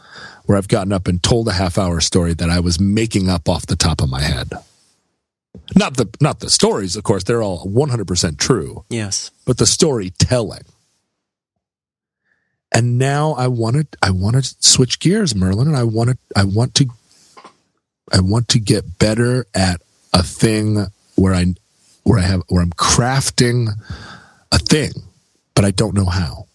[0.44, 3.48] where I've gotten up and told a half hour story that I was making up
[3.48, 4.52] off the top of my head.
[5.74, 8.84] Not the, not the stories, of course, they're all 100% true.
[8.88, 9.32] Yes.
[9.44, 10.66] But the storytelling.
[12.70, 16.18] And now I want to, I want to switch gears, Merlin, and I want to,
[16.36, 16.86] I want to
[18.12, 19.80] I want to get better at
[20.12, 21.54] a thing where I
[22.04, 23.68] where I have where I'm crafting
[24.50, 24.92] a thing,
[25.54, 26.46] but I don't know how.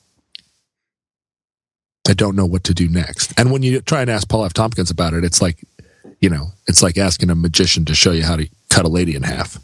[2.08, 3.34] I don't know what to do next.
[3.38, 4.54] And when you try and ask Paul F.
[4.54, 5.64] Tompkins about it, it's like,
[6.20, 9.16] you know, it's like asking a magician to show you how to cut a lady
[9.16, 9.58] in half.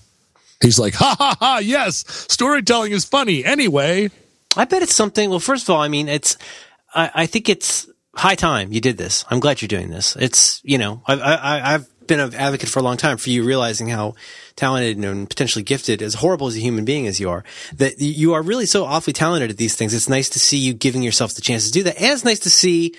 [0.62, 3.44] He's like, ha ha ha, yes, storytelling is funny.
[3.44, 4.12] Anyway.
[4.56, 5.30] I bet it's something.
[5.30, 6.38] Well, first of all, I mean, it's,
[6.94, 9.26] I, I think it's high time you did this.
[9.30, 10.16] I'm glad you're doing this.
[10.16, 13.44] It's, you know, I, I, I've been an advocate for a long time for you
[13.44, 14.16] realizing how
[14.56, 17.44] talented and potentially gifted, as horrible as a human being as you are,
[17.76, 19.94] that you are really so awfully talented at these things.
[19.94, 21.98] It's nice to see you giving yourself the chance to do that.
[21.98, 22.96] And it's nice to see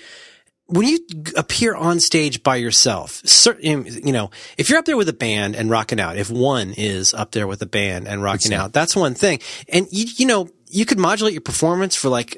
[0.67, 0.99] when you
[1.35, 5.57] appear on stage by yourself, certain, you know, if you're up there with a band
[5.57, 8.95] and rocking out, if one is up there with a band and rocking out, that's
[8.95, 9.41] one thing.
[9.67, 12.37] And you, you know, you could modulate your performance for like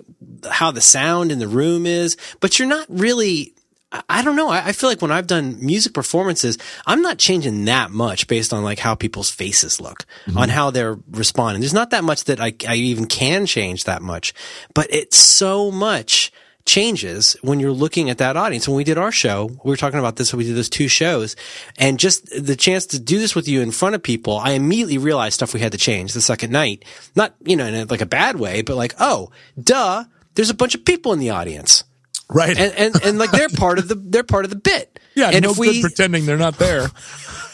[0.49, 3.53] how the sound in the room is, but you're not really
[4.09, 4.49] I don't know.
[4.49, 8.63] I feel like when I've done music performances, I'm not changing that much based on
[8.63, 10.37] like how people's faces look, mm-hmm.
[10.37, 11.61] on how they're responding.
[11.61, 14.33] There's not that much that I, I even can change that much,
[14.73, 16.31] but it's so much
[16.65, 18.67] changes when you're looking at that audience.
[18.67, 20.33] When we did our show, we were talking about this.
[20.33, 21.35] We did those two shows
[21.77, 24.37] and just the chance to do this with you in front of people.
[24.37, 26.85] I immediately realized stuff we had to change the second night.
[27.15, 29.29] Not, you know, in a, like a bad way, but like, oh,
[29.61, 31.83] duh, there's a bunch of people in the audience
[32.33, 32.57] right?
[32.57, 34.89] And, and and like they're part of the they're part of the bit.
[35.15, 36.87] Yeah, and no if we, pretending they're not there.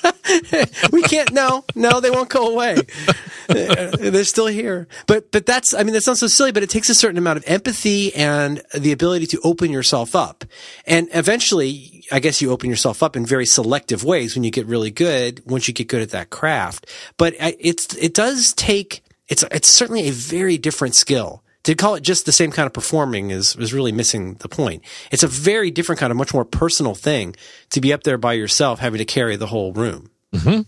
[0.94, 1.34] we can't.
[1.34, 2.78] No, no, they won't go away.
[3.48, 4.88] they're still here.
[5.08, 5.74] But but that's.
[5.74, 8.62] I mean, that sounds so silly, but it takes a certain amount of empathy and
[8.74, 10.46] the ability to open yourself up.
[10.86, 14.66] And eventually, I guess you open yourself up in very selective ways when you get
[14.66, 15.44] really good.
[15.46, 16.86] Once you get good at that craft,
[17.18, 19.04] but uh, it's it does take.
[19.28, 22.74] It's it's certainly a very different skill to call it just the same kind of
[22.74, 24.84] performing is is really missing the point.
[25.12, 27.36] It's a very different kind of much more personal thing
[27.72, 30.10] to be up there by yourself having to carry the whole room.
[30.34, 30.62] Mm-hmm.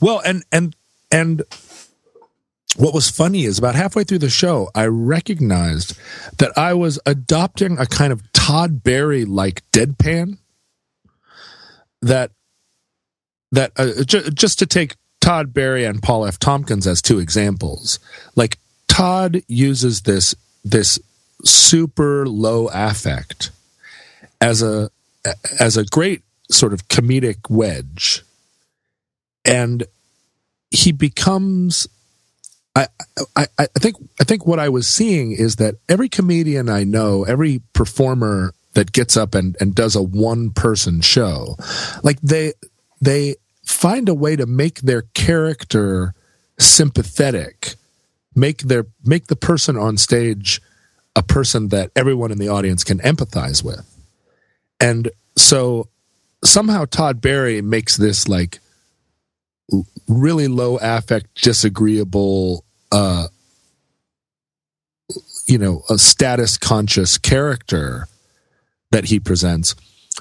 [0.00, 0.76] Well, and and
[1.10, 1.42] and
[2.76, 5.98] what was funny is about halfway through the show, I recognized
[6.38, 10.38] that I was adopting a kind of Todd Barry like deadpan.
[12.00, 12.32] That
[13.52, 16.38] that uh, just to take Todd Barry and Paul F.
[16.38, 18.00] Tompkins as two examples,
[18.34, 18.58] like
[18.92, 20.98] Todd uses this this
[21.44, 23.50] super low affect
[24.38, 24.90] as a
[25.58, 28.22] as a great sort of comedic wedge.
[29.46, 29.84] And
[30.70, 31.88] he becomes
[32.76, 32.88] I,
[33.34, 37.24] I I think I think what I was seeing is that every comedian I know,
[37.24, 41.56] every performer that gets up and, and does a one person show,
[42.02, 42.52] like they
[43.00, 46.12] they find a way to make their character
[46.58, 47.76] sympathetic
[48.34, 50.60] make their make the person on stage
[51.14, 53.86] a person that everyone in the audience can empathize with.
[54.80, 55.88] And so
[56.44, 58.60] somehow Todd Barry makes this like
[60.08, 63.28] really low affect, disagreeable, uh,
[65.46, 68.06] you know, a status conscious character
[68.90, 69.74] that he presents.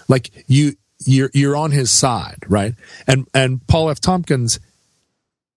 [0.08, 0.74] Like you,
[1.06, 2.76] you're, you're on his side, right?
[3.08, 4.00] And, and Paul F.
[4.00, 4.60] Tompkins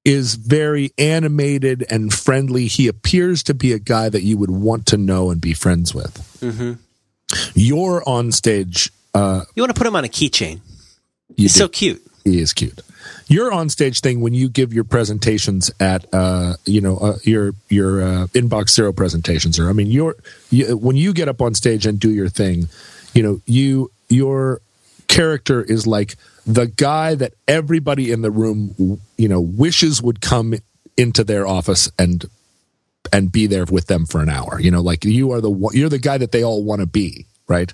[0.04, 2.66] is very animated and friendly.
[2.66, 5.94] He appears to be a guy that you would want to know and be friends
[5.94, 6.14] with.
[6.40, 6.74] Mm-hmm.
[7.54, 8.90] You're on stage.
[9.14, 10.60] Uh, you want to put him on a keychain.
[11.36, 11.60] He's do.
[11.60, 12.02] so cute.
[12.24, 12.80] He is cute.
[13.28, 17.52] Your on stage thing when you give your presentations at uh, you know uh, your
[17.68, 20.16] your uh, inbox zero presentations or I mean your
[20.50, 22.68] you, when you get up on stage and do your thing,
[23.14, 24.60] you know you your
[25.08, 30.54] character is like the guy that everybody in the room, you know, wishes would come
[30.96, 32.24] into their office and
[33.12, 34.60] and be there with them for an hour.
[34.60, 37.26] You know, like you are the you're the guy that they all want to be,
[37.48, 37.72] right?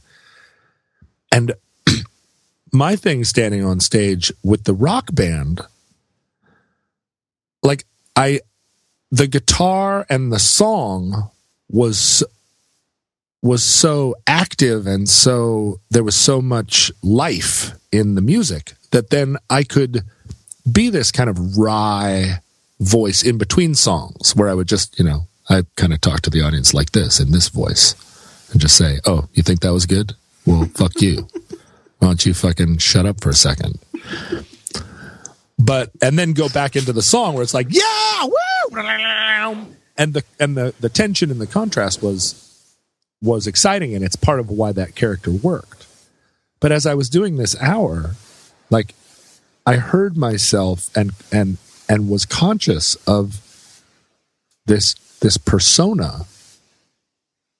[1.33, 1.52] And
[2.72, 5.61] my thing standing on stage with the rock band,
[7.62, 7.85] like
[8.16, 8.40] I,
[9.11, 11.30] the guitar and the song
[11.68, 12.24] was
[13.42, 19.37] was so active and so there was so much life in the music that then
[19.48, 20.03] I could
[20.70, 22.40] be this kind of wry
[22.81, 26.31] voice in between songs where I would just, you know, I kind of talk to
[26.31, 27.94] the audience like this in this voice
[28.53, 30.14] and just say, Oh, you think that was good?
[30.46, 31.29] Well, fuck you.
[31.98, 33.79] Why don't you fucking shut up for a second?
[35.59, 38.76] But and then go back into the song where it's like, yeah, woo,
[39.98, 42.49] and the and the the tension and the contrast was
[43.22, 45.87] was exciting and it's part of why that character worked.
[46.61, 48.16] But as I was doing this hour,
[48.70, 48.94] like
[49.66, 53.40] I heard myself and and and was conscious of
[54.66, 56.26] this this persona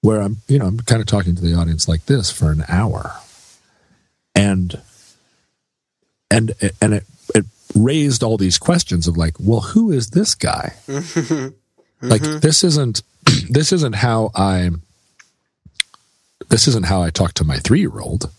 [0.03, 2.65] where I'm you know I'm kind of talking to the audience like this for an
[2.69, 3.17] hour
[4.35, 4.81] and
[6.31, 7.45] and and it it
[7.75, 10.75] raised all these questions of like well who is this guy
[12.03, 13.03] like this isn't
[13.51, 14.71] this isn't how I
[16.51, 18.31] this isn't how I talk to my 3-year-old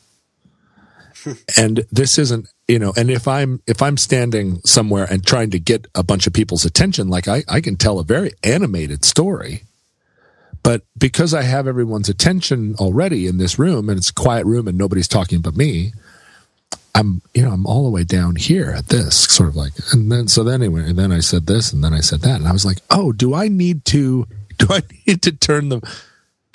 [1.57, 5.59] and this isn't you know and if i'm if i'm standing somewhere and trying to
[5.59, 9.63] get a bunch of people's attention like i i can tell a very animated story.
[10.63, 14.67] But because i have everyone's attention already in this room and it's a quiet room
[14.67, 15.91] and nobody's talking but me
[16.93, 20.11] i'm you know i'm all the way down here at this sort of like and
[20.11, 22.35] then so then anyway and then i said this and then i said that.
[22.35, 25.81] And i was like oh do i need to do i need to turn the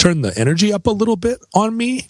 [0.06, 2.08] turn the energy up a little bit on me?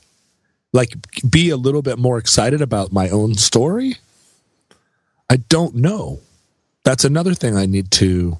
[0.72, 0.94] Like
[1.28, 3.96] be a little bit more excited about my own story?
[5.30, 6.20] I don't know.
[6.84, 8.38] That's another thing i need to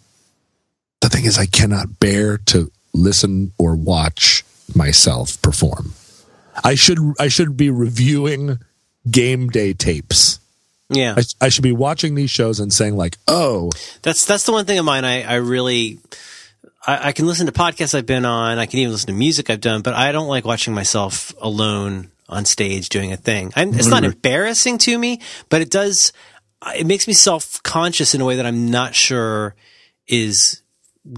[1.00, 5.94] the thing is i cannot bear to listen or watch myself perform.
[6.62, 8.58] I should i should be reviewing
[9.10, 10.38] game day tapes.
[10.90, 11.14] Yeah.
[11.16, 13.70] I, I should be watching these shows and saying like oh.
[14.02, 15.06] That's that's the one thing of mine.
[15.06, 15.98] I I really
[16.86, 18.58] I, I can listen to podcasts I've been on.
[18.58, 22.10] I can even listen to music I've done, but I don't like watching myself alone
[22.28, 23.52] on stage doing a thing.
[23.56, 26.12] I'm, it's not embarrassing to me, but it does.
[26.76, 29.54] It makes me self conscious in a way that I'm not sure
[30.06, 30.62] is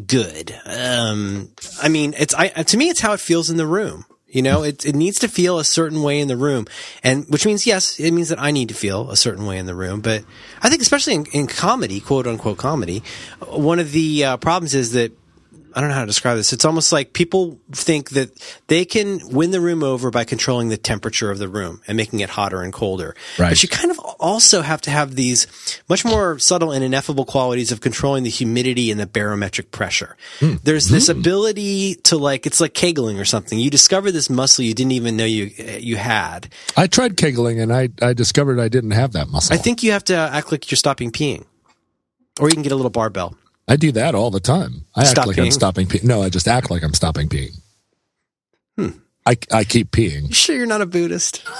[0.06, 0.54] good.
[0.66, 1.50] Um,
[1.82, 4.04] I mean, it's I to me, it's how it feels in the room.
[4.26, 6.66] You know, it it needs to feel a certain way in the room,
[7.02, 9.64] and which means yes, it means that I need to feel a certain way in
[9.64, 10.02] the room.
[10.02, 10.24] But
[10.60, 13.02] I think, especially in, in comedy, quote unquote comedy,
[13.46, 15.12] one of the uh, problems is that
[15.74, 16.52] I don't know how to describe this.
[16.52, 18.30] It's almost like people think that
[18.66, 22.20] they can win the room over by controlling the temperature of the room and making
[22.20, 23.14] it hotter and colder.
[23.38, 23.50] Right.
[23.50, 25.46] But you kind of also have to have these
[25.88, 30.16] much more subtle and ineffable qualities of controlling the humidity and the barometric pressure.
[30.40, 30.54] Hmm.
[30.62, 31.18] There's this hmm.
[31.18, 33.58] ability to like, it's like kegling or something.
[33.58, 36.52] You discover this muscle you didn't even know you, you had.
[36.76, 39.92] i tried kegling and i i discovered i didn't have that muscle I think you
[39.92, 41.44] have to act like you're stopping peeing.
[42.40, 43.36] Or you can get a little barbell.
[43.68, 44.84] I do that all the time.
[44.96, 46.04] I Stop act like I'm stopping peeing.
[46.04, 47.60] No, I just act like I'm stopping peeing.
[48.76, 48.88] Hmm.
[49.26, 50.28] I, I keep peeing.
[50.28, 51.46] You sure you're not a Buddhist?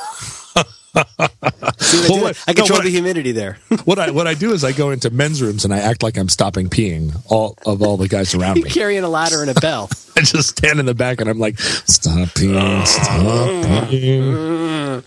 [1.79, 3.59] See Well, what- I control no, the humidity there.
[3.85, 6.19] What I what I do is I go into men's rooms and I act like
[6.19, 8.69] I'm stopping peeing all of all the guys around me.
[8.71, 9.89] carrying a ladder and a bell.
[10.17, 15.05] I just stand in the back and I'm like, stop peeing, stop peeing.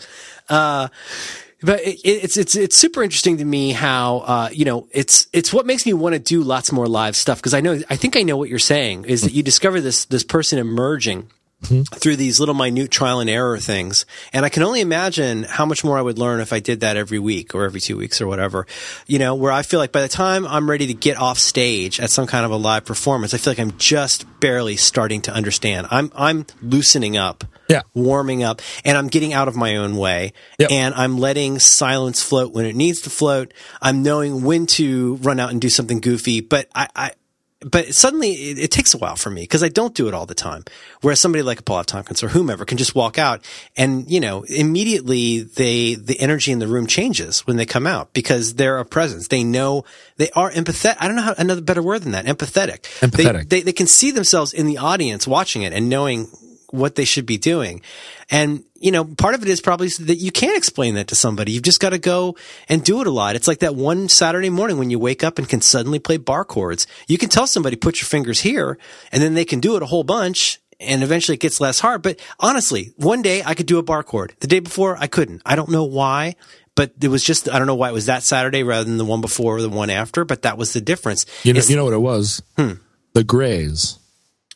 [1.61, 5.53] But it, it's it's it's super interesting to me how uh, you know it's it's
[5.53, 8.15] what makes me want to do lots more live stuff because I know I think
[8.15, 11.29] I know what you're saying is that you discover this this person emerging
[11.61, 11.83] Mm-hmm.
[11.99, 15.83] through these little minute trial and error things and I can only imagine how much
[15.83, 18.25] more I would learn if I did that every week or every two weeks or
[18.25, 18.65] whatever
[19.05, 21.99] you know where I feel like by the time I'm ready to get off stage
[21.99, 25.31] at some kind of a live performance I feel like I'm just barely starting to
[25.31, 27.81] understand I'm I'm loosening up Yeah.
[27.93, 30.71] warming up and I'm getting out of my own way Yep.
[30.71, 33.53] and I'm letting silence float when it needs to float.
[33.83, 37.11] I'm knowing when to run out and do something goofy, but I, I
[37.63, 40.25] but suddenly it, it takes a while for me because I don't do it all
[40.25, 40.63] the time.
[41.01, 41.85] Whereas somebody like Paul F.
[41.85, 43.45] Tompkins or whomever can just walk out
[43.77, 48.13] and, you know, immediately they, the energy in the room changes when they come out
[48.13, 49.27] because they're a presence.
[49.27, 49.85] They know
[50.17, 50.97] they are empathetic.
[50.99, 52.25] I don't know how another better word than that.
[52.25, 52.81] Empathetic.
[52.99, 53.49] Empathetic.
[53.49, 56.27] They, they, they can see themselves in the audience watching it and knowing
[56.71, 57.81] what they should be doing.
[58.29, 61.51] And, you know, part of it is probably that you can't explain that to somebody.
[61.51, 62.35] You've just got to go
[62.69, 63.35] and do it a lot.
[63.35, 66.43] It's like that one Saturday morning when you wake up and can suddenly play bar
[66.45, 66.87] chords.
[67.07, 68.77] You can tell somebody, put your fingers here,
[69.11, 70.59] and then they can do it a whole bunch.
[70.79, 72.01] and eventually it gets less hard.
[72.01, 74.33] But honestly, one day I could do a bar chord.
[74.39, 75.43] The day before I couldn't.
[75.45, 76.35] I don't know why,
[76.73, 79.05] but it was just, I don't know why it was that Saturday rather than the
[79.05, 81.27] one before or the one after, but that was the difference.
[81.43, 82.41] You know, It's- you know what it was?
[82.57, 82.71] Hmm.
[83.13, 83.99] The Greys.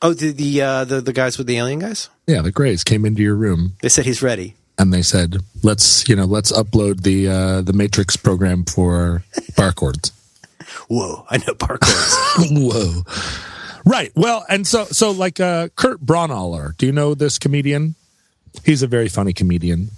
[0.06, 2.10] Oh, the, the, uh, the, the guys with the alien guys?
[2.28, 4.56] Yeah, the Greys came into your room They said he's ready.
[4.78, 9.24] and they said, "Let's, you know, let's upload the uh, the Matrix program for
[9.58, 10.12] bar chords."
[10.88, 12.16] Whoa, I know bar chords.
[12.51, 13.03] Whoa.
[13.86, 14.12] Right.
[14.16, 16.76] Well, and so so like uh, Kurt Braunohler.
[16.78, 17.95] Do you know this comedian?
[18.64, 19.89] He's a very funny comedian.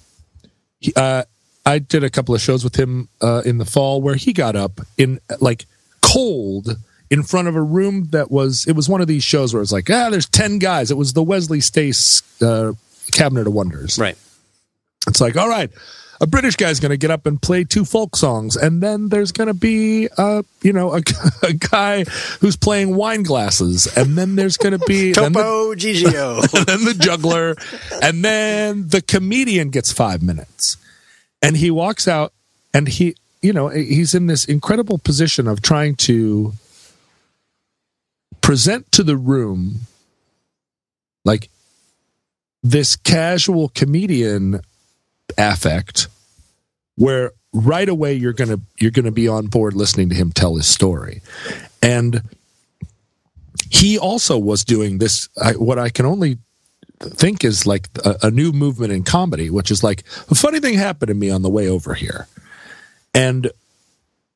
[0.80, 1.24] He, uh,
[1.66, 4.56] I did a couple of shows with him uh, in the fall where he got
[4.56, 5.66] up in like
[6.02, 6.76] cold
[7.10, 9.72] in front of a room that was it was one of these shows where it's
[9.72, 12.74] like ah there's 10 guys it was the Wesley Stace uh,
[13.14, 14.18] Cabinet of Wonders right.
[15.08, 15.72] it's like, all right,
[16.20, 19.32] a British guy's going to get up and play two folk songs, and then there's
[19.32, 21.02] going to be, uh, you know, a,
[21.44, 22.04] a guy
[22.42, 26.54] who's playing wine glasses, and then there's going to be then the, Topo Gigio.
[26.54, 27.56] and then the juggler,
[28.02, 30.78] and then the comedian gets five minutes,
[31.42, 32.34] and he walks out,
[32.74, 36.54] and he, you know, he's in this incredible position of trying to
[38.48, 39.82] present to the room,
[41.26, 41.50] like
[42.64, 44.62] this casual comedian
[45.38, 46.08] affect
[46.96, 50.32] where right away you're going to you're going to be on board listening to him
[50.32, 51.22] tell his story.
[51.82, 52.22] And
[53.70, 56.38] he also was doing this I, what i can only
[57.02, 60.76] think is like a, a new movement in comedy which is like a funny thing
[60.76, 62.30] happened to me on the way over here.
[63.14, 63.52] And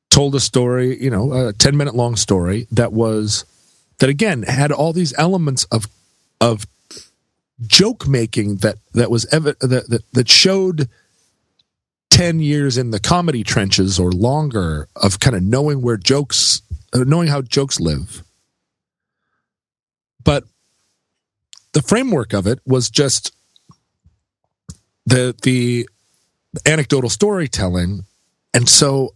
[0.09, 3.45] told a story you know a 10 minute long story that was
[4.01, 5.87] that again had all these elements of
[6.41, 6.65] of
[7.61, 10.89] joke making that that was evi- that, that that showed
[12.09, 17.03] 10 years in the comedy trenches or longer of kind of knowing where jokes uh,
[17.05, 18.23] knowing how jokes live.
[20.23, 20.45] But
[21.73, 23.31] the framework of it was just
[25.05, 25.87] the the
[26.65, 28.05] anecdotal storytelling.
[28.51, 29.13] And so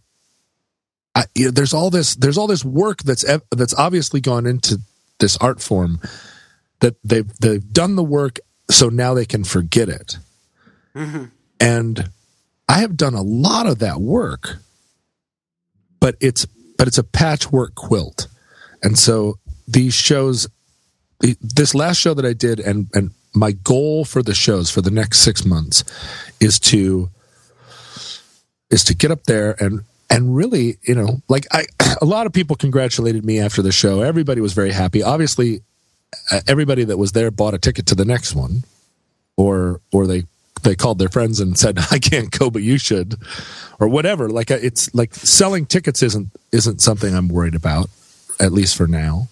[1.16, 4.78] I, you know, there's all this there's all this work that's that's obviously gone into
[5.18, 5.98] this art form
[6.80, 8.38] that they've they've done the work
[8.70, 10.18] so now they can forget it.
[10.94, 11.24] Mm-hmm.
[11.58, 12.10] And
[12.68, 14.56] i have done a lot of that work
[16.00, 16.46] but it's
[16.78, 18.28] but it's a patchwork quilt.
[18.82, 20.46] And so these shows
[21.18, 24.90] this last show that i did and and my goal for the shows for the
[24.90, 25.82] next six months
[26.40, 27.08] is to
[28.70, 31.64] is to get up there and and really you know like i
[32.00, 34.02] a lot of people congratulated me after the show.
[34.02, 35.02] Everybody was very happy.
[35.02, 35.62] Obviously
[36.30, 38.64] uh, everybody that was there bought a ticket to the next one
[39.36, 40.24] or or they
[40.62, 43.14] they called their friends and said i can't go but you should
[43.78, 44.28] or whatever.
[44.28, 47.88] Like uh, it's like selling tickets isn't isn't something i'm worried about
[48.40, 49.28] at least for now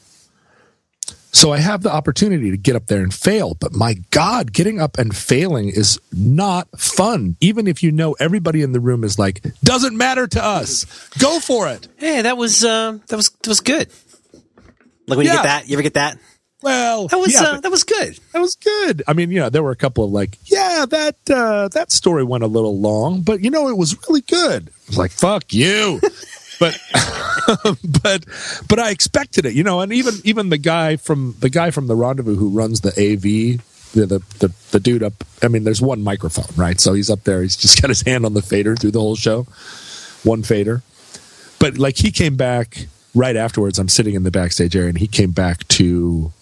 [1.34, 4.80] so i have the opportunity to get up there and fail but my god getting
[4.80, 9.18] up and failing is not fun even if you know everybody in the room is
[9.18, 10.86] like doesn't matter to us
[11.18, 13.88] go for it Hey, that was uh, that was that was good.
[15.06, 16.18] Like when you get that, you ever get that?
[16.62, 18.18] well That was yeah, uh, that was good.
[18.32, 19.02] That was good.
[19.06, 22.24] I mean, you know, there were a couple of like, yeah, that uh, that story
[22.24, 24.68] went a little long, but you know, it was really good.
[24.68, 26.00] I was like, fuck you.
[26.58, 26.78] But
[28.02, 28.24] but
[28.68, 31.86] but I expected it, you know, and even even the guy from the guy from
[31.86, 33.60] the rendezvous who runs the AV,
[33.92, 35.24] the the the, the dude up.
[35.42, 36.80] I mean, there's one microphone, right?
[36.80, 37.42] So he's up there.
[37.42, 39.46] He's just got his hand on the fader through the whole show,
[40.22, 40.82] one fader.
[41.58, 43.78] But like he came back right afterwards.
[43.78, 46.32] I'm sitting in the backstage area, and he came back to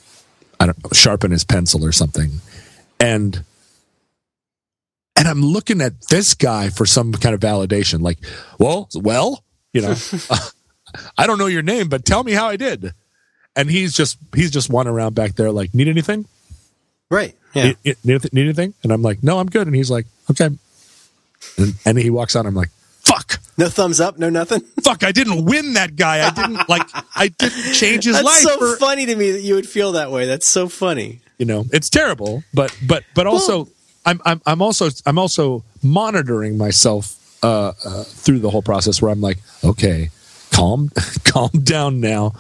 [0.59, 2.41] I don't know, sharpen his pencil or something.
[3.01, 3.45] And
[5.17, 8.01] and I'm looking at this guy for some kind of validation.
[8.01, 8.19] Like,
[8.59, 9.95] well, well, you know,
[11.19, 12.93] I don't know your name, but tell me how I did.
[13.57, 16.27] And he's just he's just wandering around back there, like, need anything?
[17.11, 17.35] Right.
[17.55, 17.73] Yeah.
[17.85, 18.73] Need, need, need anything?
[18.83, 19.67] And I'm like, no, I'm good.
[19.67, 20.49] And he's like, okay.
[21.59, 22.47] And, and he walks out.
[22.47, 22.71] I'm like,
[23.01, 24.19] fuck, No thumbs up.
[24.19, 24.61] No nothing.
[24.83, 25.05] fuck.
[25.05, 26.27] I didn't win that guy.
[26.27, 26.89] I didn't like.
[27.15, 28.43] I didn't change his That's life.
[28.43, 30.27] That's so for, funny to me that you would feel that way.
[30.27, 31.21] That's so funny.
[31.39, 33.69] you know it's terrible but but but also Well-
[34.05, 39.11] I'm, I'm i'm also i'm also monitoring myself uh, uh through the whole process where
[39.11, 40.11] i'm like okay
[40.51, 40.91] calm
[41.25, 42.33] calm down now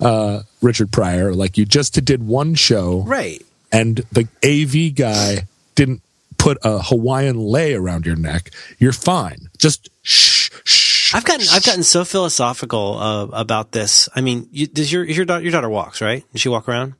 [0.00, 3.44] uh richard pryor like you just did one show Right.
[3.70, 6.02] and the av guy didn't
[6.38, 11.62] put a hawaiian lei around your neck you're fine just shh shh I've gotten I've
[11.64, 14.08] gotten so philosophical uh, about this.
[14.16, 16.24] I mean, you, does your your daughter your daughter walks right?
[16.32, 16.94] Does she walk around?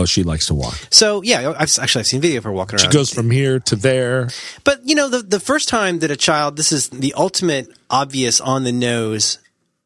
[0.00, 2.76] Oh she likes to walk So yeah, I've actually I've seen video of her walking
[2.78, 2.90] around.
[2.90, 4.28] she goes from here to there
[4.64, 8.40] But you know, the the first time that a child, this is the ultimate obvious
[8.40, 9.38] on the nose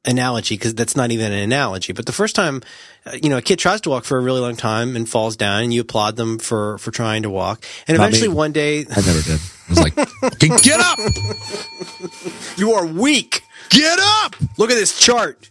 [0.07, 1.93] analogy because that's not even an analogy.
[1.95, 2.63] But the first time,
[3.07, 5.35] uh, you know, a kid tries to walk for a really long time and falls
[5.37, 8.35] down, and you applaud them for for trying to walk, and Not eventually me.
[8.35, 9.41] one day I never did.
[9.41, 9.95] I was like,
[10.39, 10.99] "Get- get up,
[12.59, 13.43] you are weak.
[13.71, 14.37] get up.
[14.59, 15.51] Look at this chart.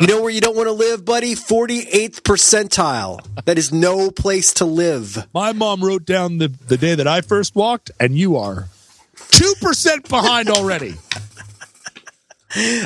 [0.00, 1.34] You know where you don't want to live, buddy?
[1.34, 3.20] 48th percentile.
[3.44, 5.26] That is no place to live.
[5.34, 8.68] My mom wrote down the, the day that I first walked, and you are
[9.16, 10.94] 2% behind already.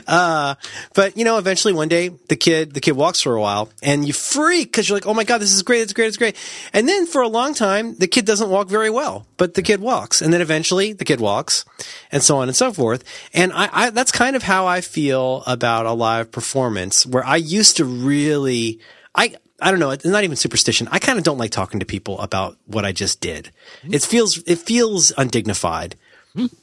[0.07, 0.55] Uh,
[0.95, 4.07] but you know, eventually one day the kid the kid walks for a while and
[4.07, 6.37] you freak because you're like, oh my god, this is great, it's great, it's great.
[6.73, 9.81] And then for a long time the kid doesn't walk very well, but the kid
[9.81, 11.65] walks, and then eventually the kid walks,
[12.13, 13.05] and so on and so forth.
[13.33, 17.37] And I, I that's kind of how I feel about a live performance where I
[17.37, 18.81] used to really
[19.15, 19.35] I.
[19.61, 19.91] I don't know.
[19.91, 20.89] It's not even superstition.
[20.91, 23.51] I kind of don't like talking to people about what I just did.
[23.85, 25.95] It feels it feels undignified.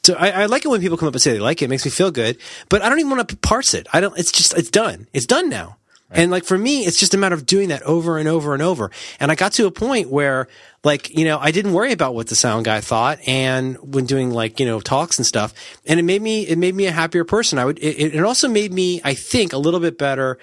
[0.02, 1.66] So I, I like it when people come up and say they like it.
[1.66, 3.86] It makes me feel good, but I don't even want to parse it.
[3.92, 4.18] I don't.
[4.18, 5.08] It's just it's done.
[5.12, 5.76] It's done now.
[6.12, 8.62] And like for me, it's just a matter of doing that over and over and
[8.62, 8.90] over.
[9.18, 10.46] And I got to a point where,
[10.84, 14.30] like, you know, I didn't worry about what the sound guy thought, and when doing
[14.30, 15.54] like you know talks and stuff,
[15.86, 17.58] and it made me it made me a happier person.
[17.58, 17.78] I would.
[17.78, 20.38] It, it also made me, I think, a little bit better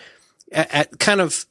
[0.52, 1.46] at, at kind of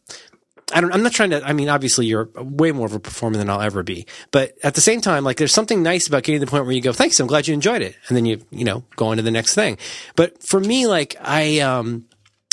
[0.73, 3.39] I don't, I'm not trying to, I mean, obviously you're way more of a performer
[3.39, 6.41] than I'll ever be, but at the same time, like there's something nice about getting
[6.41, 7.97] to the point where you go, thanks, I'm glad you enjoyed it.
[8.09, 9.79] And then you, you know, go on to the next thing.
[10.15, 12.05] But for me, like I, um,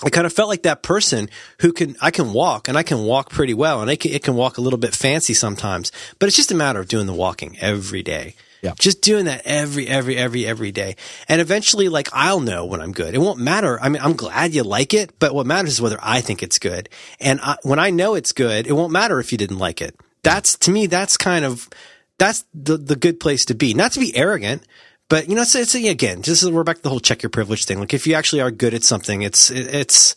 [0.04, 3.04] I kind of felt like that person who can, I can walk and I can
[3.04, 6.28] walk pretty well and I can, it can walk a little bit fancy sometimes, but
[6.28, 8.36] it's just a matter of doing the walking every day.
[8.62, 8.74] Yeah.
[8.80, 10.96] Just doing that every, every, every, every day.
[11.30, 13.14] And eventually, like, I'll know when I'm good.
[13.14, 13.80] It won't matter.
[13.80, 16.58] I mean, I'm glad you like it, but what matters is whether I think it's
[16.58, 16.90] good.
[17.20, 19.96] And I, when I know it's good, it won't matter if you didn't like it.
[20.24, 21.70] That's, to me, that's kind of,
[22.18, 23.74] that's the, the good place to be.
[23.74, 24.64] Not to be arrogant,
[25.10, 27.66] but you know, it's, it's again, just we're back to the whole check your privilege
[27.66, 27.80] thing.
[27.80, 30.16] Like, if you actually are good at something, it's, it's,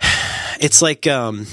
[0.60, 1.46] it's like, um,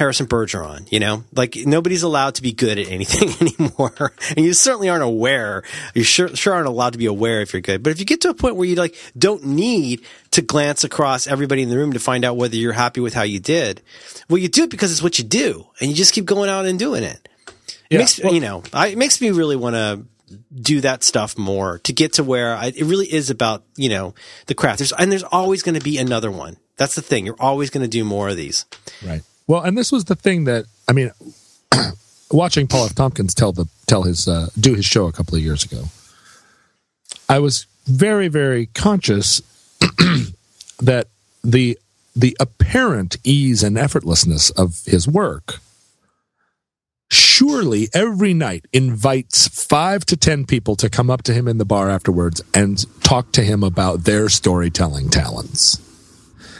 [0.00, 3.28] Harrison Bergeron, you know, like nobody's allowed to be good at anything
[3.60, 4.12] anymore.
[4.34, 5.62] and you certainly aren't aware.
[5.94, 7.82] You sure, sure aren't allowed to be aware if you're good.
[7.82, 11.26] But if you get to a point where you like don't need to glance across
[11.26, 13.82] everybody in the room to find out whether you're happy with how you did,
[14.30, 16.64] well, you do it because it's what you do and you just keep going out
[16.64, 17.28] and doing it.
[17.68, 17.98] It Yeah.
[17.98, 20.04] makes, Well- you know, I, it makes me really want to
[20.54, 24.14] do that stuff more to get to where I, it really is about, you know,
[24.46, 24.78] the craft.
[24.78, 26.56] There's, and there's always going to be another one.
[26.78, 27.26] That's the thing.
[27.26, 28.64] You're always going to do more of these.
[29.04, 29.20] Right.
[29.50, 31.10] Well, and this was the thing that I mean,
[32.30, 32.94] watching Paul F.
[32.94, 35.86] Tompkins tell the tell his uh, do his show a couple of years ago,
[37.28, 39.42] I was very very conscious
[40.78, 41.08] that
[41.42, 41.76] the
[42.14, 45.58] the apparent ease and effortlessness of his work
[47.10, 51.64] surely every night invites five to ten people to come up to him in the
[51.64, 55.80] bar afterwards and talk to him about their storytelling talents.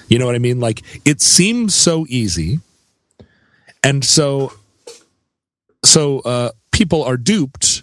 [0.08, 0.58] You know what I mean?
[0.58, 2.58] Like it seems so easy.
[3.82, 4.52] And so
[5.84, 7.82] so uh people are duped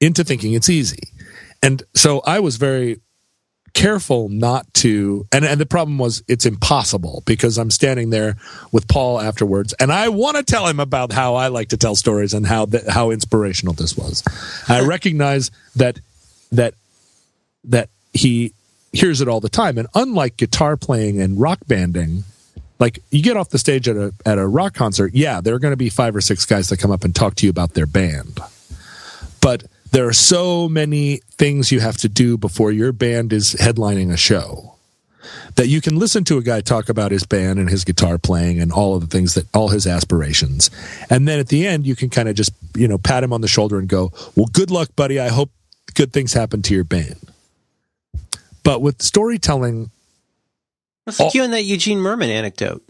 [0.00, 1.02] into thinking it's easy.
[1.62, 3.00] And so I was very
[3.74, 8.36] careful not to and, and the problem was it's impossible because I'm standing there
[8.72, 11.94] with Paul afterwards and I want to tell him about how I like to tell
[11.94, 14.22] stories and how how inspirational this was.
[14.68, 16.00] I recognize that
[16.50, 16.74] that
[17.64, 18.52] that he
[18.92, 22.24] hears it all the time and unlike guitar playing and rock banding
[22.78, 25.58] like you get off the stage at a at a rock concert yeah there are
[25.58, 27.74] going to be five or six guys that come up and talk to you about
[27.74, 28.40] their band.
[29.40, 34.12] But there are so many things you have to do before your band is headlining
[34.12, 34.74] a show
[35.56, 38.60] that you can listen to a guy talk about his band and his guitar playing
[38.60, 40.70] and all of the things that all his aspirations.
[41.10, 43.40] And then at the end you can kind of just you know pat him on
[43.40, 45.18] the shoulder and go well good luck buddy.
[45.18, 45.50] I hope
[45.94, 47.32] good things happen to your band.
[48.62, 49.90] But with storytelling
[51.18, 51.30] Oh.
[51.34, 52.82] you and that Eugene Mirman anecdote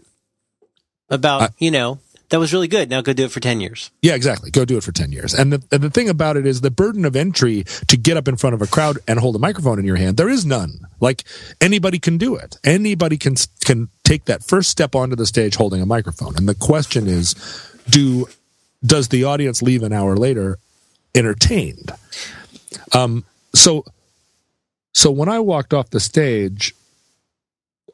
[1.09, 1.99] about, I- you know,
[2.29, 2.91] that was really good.
[2.91, 3.89] Now go do it for 10 years.
[4.03, 4.51] Yeah, exactly.
[4.51, 5.33] Go do it for 10 years.
[5.33, 8.27] And the, and the thing about it is the burden of entry to get up
[8.27, 10.81] in front of a crowd and hold a microphone in your hand, there is none.
[10.99, 11.23] Like
[11.59, 12.57] anybody can do it.
[12.63, 16.35] Anybody can, can take that first step onto the stage holding a microphone.
[16.37, 17.33] And the question is,
[17.89, 18.27] do,
[18.85, 20.59] does the audience leave an hour later
[21.15, 21.91] entertained?
[22.93, 23.85] Um, so,
[24.93, 26.75] so when I walked off the stage,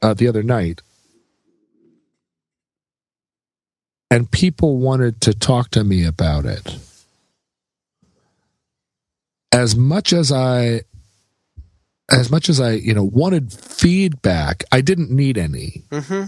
[0.05, 0.83] uh, the other night,
[4.11, 6.77] and people wanted to talk to me about it.
[9.51, 10.81] As much as I
[12.11, 15.81] as much as I, you know, wanted feedback, I didn't need any.
[15.89, 16.25] Mm-hmm.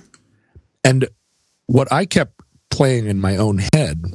[0.83, 1.07] And
[1.67, 4.05] what I kept playing in my own head,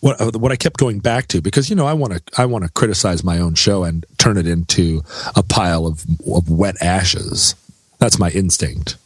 [0.00, 2.46] what uh, what I kept going back to, because you know I want to I
[2.46, 5.02] want to criticize my own show and turn it into
[5.36, 7.54] a pile of of wet ashes.
[8.02, 8.96] That's my instinct.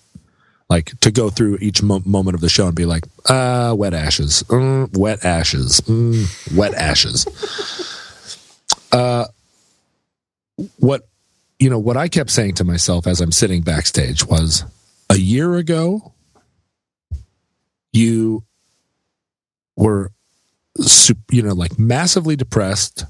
[0.70, 3.92] Like to go through each mo- moment of the show and be like, uh, wet
[3.92, 7.26] ashes, mm, wet ashes, mm, wet ashes.
[8.92, 9.26] uh,
[10.78, 11.06] what
[11.58, 14.64] you know, what I kept saying to myself as I'm sitting backstage was,
[15.10, 16.14] a year ago,
[17.92, 18.44] you
[19.76, 20.10] were,
[21.30, 23.04] you know, like massively depressed.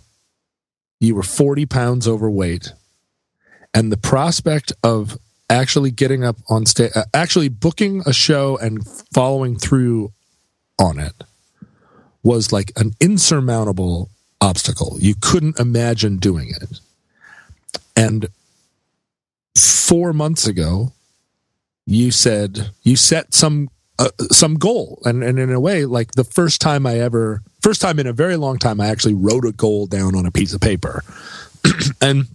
[0.99, 2.72] You were 40 pounds overweight.
[3.72, 5.16] And the prospect of
[5.49, 10.13] actually getting up on stage, uh, actually booking a show and following through
[10.79, 11.15] on it
[12.23, 14.97] was like an insurmountable obstacle.
[15.01, 16.81] You couldn't imagine doing it.
[17.95, 18.29] And
[19.57, 20.93] four months ago,
[21.87, 26.25] you said you set some uh, some goal, and and in a way, like the
[26.25, 29.53] first time I ever, first time in a very long time, I actually wrote a
[29.53, 31.03] goal down on a piece of paper,
[32.03, 32.27] and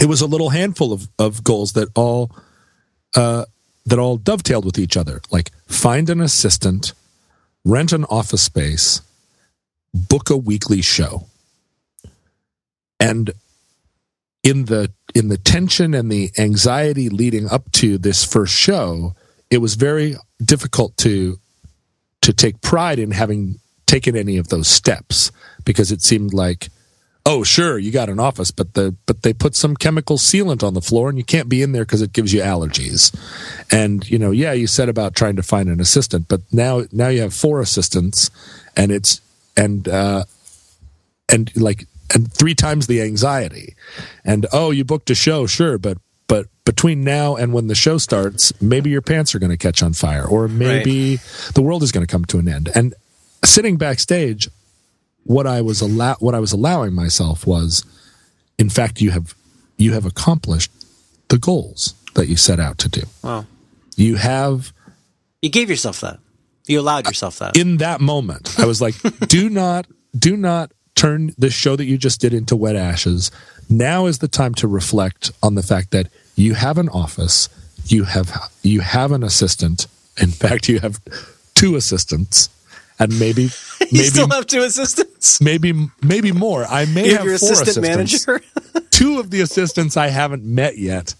[0.00, 2.30] it was a little handful of of goals that all
[3.14, 3.44] uh,
[3.86, 6.92] that all dovetailed with each other, like find an assistant,
[7.64, 9.02] rent an office space,
[9.92, 11.26] book a weekly show,
[12.98, 13.32] and
[14.42, 19.14] in the in the tension and the anxiety leading up to this first show,
[19.50, 21.38] it was very difficult to
[22.22, 25.30] to take pride in having taken any of those steps
[25.64, 26.68] because it seemed like
[27.24, 30.74] oh sure you got an office but the but they put some chemical sealant on
[30.74, 33.14] the floor and you can't be in there because it gives you allergies
[33.70, 37.08] and you know yeah you said about trying to find an assistant but now now
[37.08, 38.30] you have four assistants
[38.76, 39.20] and it's
[39.56, 40.24] and uh
[41.28, 43.74] and like and three times the anxiety.
[44.24, 45.98] And oh, you booked a show, sure, but
[46.28, 49.82] but between now and when the show starts, maybe your pants are going to catch
[49.82, 51.52] on fire, or maybe right.
[51.54, 52.70] the world is going to come to an end.
[52.74, 52.94] And
[53.44, 54.48] sitting backstage,
[55.24, 57.84] what I was allow what I was allowing myself was,
[58.58, 59.34] in fact, you have
[59.76, 60.70] you have accomplished
[61.28, 63.02] the goals that you set out to do.
[63.22, 63.46] Wow.
[63.96, 64.72] You have.
[65.40, 66.18] You gave yourself that.
[66.66, 67.56] You allowed yourself that.
[67.56, 68.94] In that moment, I was like,
[69.26, 73.30] do not, do not turn the show that you just did into wet ashes.
[73.68, 77.48] Now is the time to reflect on the fact that you have an office,
[77.86, 79.86] you have you have an assistant.
[80.20, 81.00] In fact, you have
[81.54, 82.50] two assistants,
[82.98, 83.48] and maybe
[83.80, 85.40] maybe you still have two assistants.
[85.40, 85.72] Maybe
[86.02, 86.64] maybe more.
[86.64, 88.26] I may you have, your four assistant assistants.
[88.26, 88.44] manager.
[88.90, 91.14] two of the assistants I haven't met yet.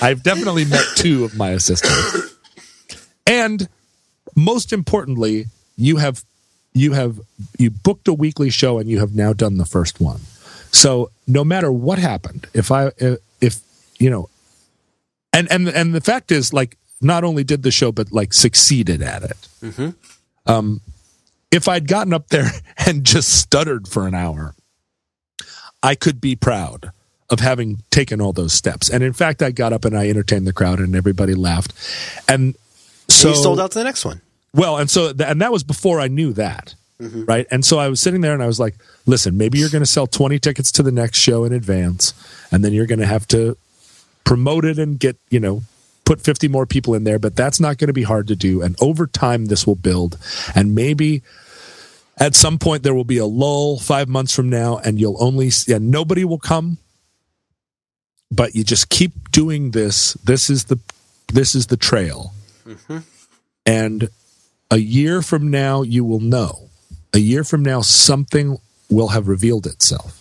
[0.00, 2.34] I've definitely met two of my assistants,
[3.26, 3.68] and
[4.34, 5.46] most importantly,
[5.76, 6.24] you have
[6.72, 7.20] you have
[7.58, 10.20] you booked a weekly show and you have now done the first one.
[10.72, 12.92] So no matter what happened, if I
[13.40, 13.60] if
[14.00, 14.28] you know,
[15.32, 19.02] and and and the fact is, like, not only did the show, but like succeeded
[19.02, 19.48] at it.
[19.62, 19.90] Mm-hmm.
[20.46, 20.80] Um,
[21.50, 22.50] if I'd gotten up there
[22.86, 24.54] and just stuttered for an hour,
[25.82, 26.92] I could be proud
[27.30, 28.90] of having taken all those steps.
[28.90, 31.72] And in fact, I got up and I entertained the crowd, and everybody laughed.
[32.28, 32.56] And
[33.08, 34.20] so and you sold out to the next one.
[34.52, 36.74] Well, and so th- and that was before I knew that.
[37.00, 37.24] Mm-hmm.
[37.24, 37.46] Right.
[37.50, 38.74] And so I was sitting there and I was like,
[39.06, 42.12] listen, maybe you're going to sell 20 tickets to the next show in advance
[42.52, 43.56] and then you're going to have to
[44.24, 45.62] promote it and get, you know,
[46.10, 48.62] put 50 more people in there, but that's not going to be hard to do.
[48.62, 50.18] And over time, this will build.
[50.56, 51.22] And maybe
[52.16, 55.52] at some point there will be a lull five months from now and you'll only,
[55.68, 56.78] and nobody will come.
[58.28, 60.14] But you just keep doing this.
[60.14, 60.80] This is the,
[61.32, 62.32] this is the trail.
[62.66, 62.98] Mm-hmm.
[63.64, 64.08] And
[64.68, 66.70] a year from now, you will know.
[67.14, 68.58] A year from now, something
[68.88, 70.16] will have revealed itself.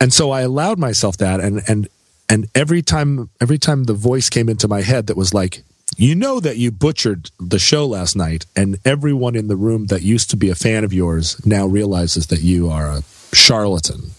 [0.00, 1.88] And so I allowed myself that, and and
[2.28, 5.62] and every time every time the voice came into my head that was like,
[5.96, 10.02] you know that you butchered the show last night, and everyone in the room that
[10.02, 13.02] used to be a fan of yours now realizes that you are a
[13.32, 14.10] charlatan.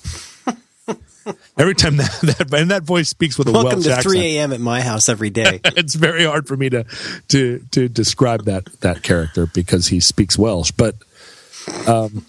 [1.58, 4.14] Every time that, that and that voice speaks with a Welcome Welsh to accent.
[4.14, 4.53] 3 a.m.
[4.53, 5.60] at my house every day.
[5.66, 6.86] it's very hard for me to
[7.30, 10.72] to to describe that that character because he speaks Welsh.
[10.72, 10.95] But
[11.86, 12.26] um,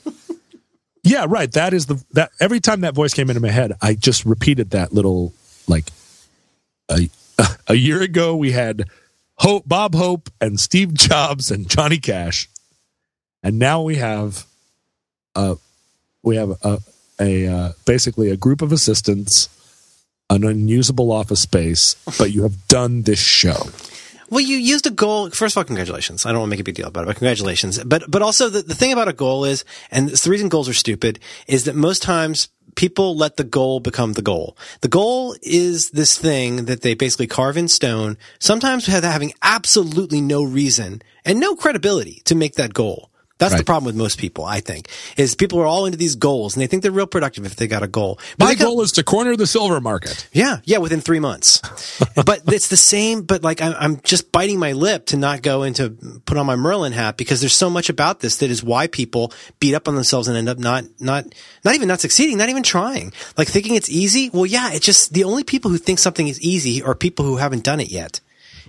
[1.04, 1.50] yeah, right.
[1.52, 4.70] That is the that every time that voice came into my head, I just repeated
[4.70, 5.32] that little
[5.68, 5.90] like
[6.88, 7.08] a
[7.66, 8.88] a year ago we had
[9.36, 12.48] Hope Bob Hope and Steve Jobs and Johnny Cash,
[13.42, 14.46] and now we have
[15.34, 15.54] uh
[16.22, 16.78] we have a
[17.20, 19.48] a uh, basically a group of assistants,
[20.30, 23.70] an unusable office space, but you have done this show.
[24.30, 25.30] Well, you used a goal.
[25.30, 26.26] First of all, congratulations.
[26.26, 27.82] I don't want to make a big deal about it, but congratulations.
[27.82, 30.74] But but also the, the thing about a goal is, and the reason goals are
[30.74, 32.48] stupid, is that most times
[32.78, 34.56] people let the goal become the goal.
[34.82, 40.44] The goal is this thing that they basically carve in stone, sometimes having absolutely no
[40.44, 43.10] reason and no credibility to make that goal.
[43.38, 46.54] That's the problem with most people, I think, is people are all into these goals
[46.56, 48.18] and they think they're real productive if they got a goal.
[48.36, 50.28] But My got- goal is to corner the silver market.
[50.32, 51.60] yeah, yeah, within three months.
[52.26, 53.22] but it's the same.
[53.22, 55.90] But like, I'm, I'm just biting my lip to not go into
[56.26, 59.32] put on my Merlin hat because there's so much about this that is why people
[59.60, 61.24] beat up on themselves and end up not, not,
[61.64, 63.12] not even not succeeding, not even trying.
[63.36, 64.30] Like thinking it's easy.
[64.32, 67.36] Well, yeah, it's just the only people who think something is easy are people who
[67.36, 68.20] haven't done it yet.